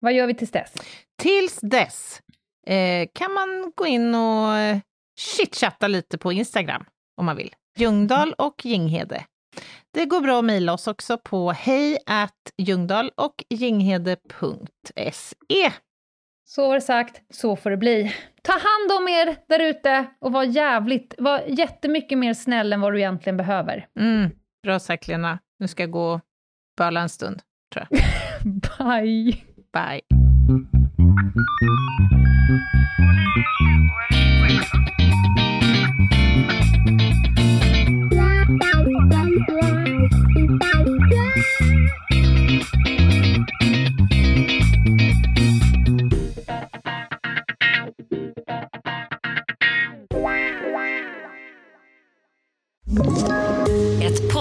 Vad 0.00 0.12
gör 0.12 0.26
vi 0.26 0.34
tills 0.34 0.50
dess? 0.50 0.72
Tills 1.18 1.58
dess 1.62 2.22
eh, 2.66 3.08
kan 3.14 3.32
man 3.32 3.72
gå 3.74 3.86
in 3.86 4.14
och 4.14 4.56
eh, 4.56 4.78
chitchatta 5.18 5.88
lite 5.88 6.18
på 6.18 6.32
Instagram 6.32 6.84
om 7.16 7.26
man 7.26 7.36
vill. 7.36 7.54
Ljungdahl 7.76 8.32
och 8.32 8.64
Ginghede. 8.64 9.24
Det 9.94 10.04
går 10.04 10.20
bra 10.20 10.38
att 10.38 10.44
mejla 10.44 10.72
oss 10.72 10.86
också 10.86 11.18
på 11.18 11.52
hej 11.52 11.98
och 13.16 13.44
ginghede.se. 13.48 15.72
Så 16.46 16.68
var 16.68 16.74
det 16.74 16.80
sagt, 16.80 17.22
så 17.30 17.56
får 17.56 17.70
det 17.70 17.76
bli. 17.76 18.14
Ta 18.42 18.52
hand 18.52 19.00
om 19.00 19.08
er 19.08 19.36
där 19.48 19.58
ute 19.70 20.06
och 20.20 20.32
var 20.32 20.44
jävligt, 20.44 21.14
var 21.18 21.40
jättemycket 21.46 22.18
mer 22.18 22.34
snäll 22.34 22.72
än 22.72 22.80
vad 22.80 22.92
du 22.92 22.98
egentligen 22.98 23.36
behöver. 23.36 23.86
Mm, 24.00 24.30
bra 24.62 24.78
sagt 24.78 25.08
Lena. 25.08 25.38
Nu 25.58 25.68
ska 25.68 25.82
jag 25.82 25.90
gå 25.90 26.12
och 26.12 26.20
böla 26.76 27.00
en 27.00 27.08
stund, 27.08 27.42
tror 27.72 27.86
jag. 27.90 28.00
Bye! 29.02 29.42
Bye. 29.72 30.00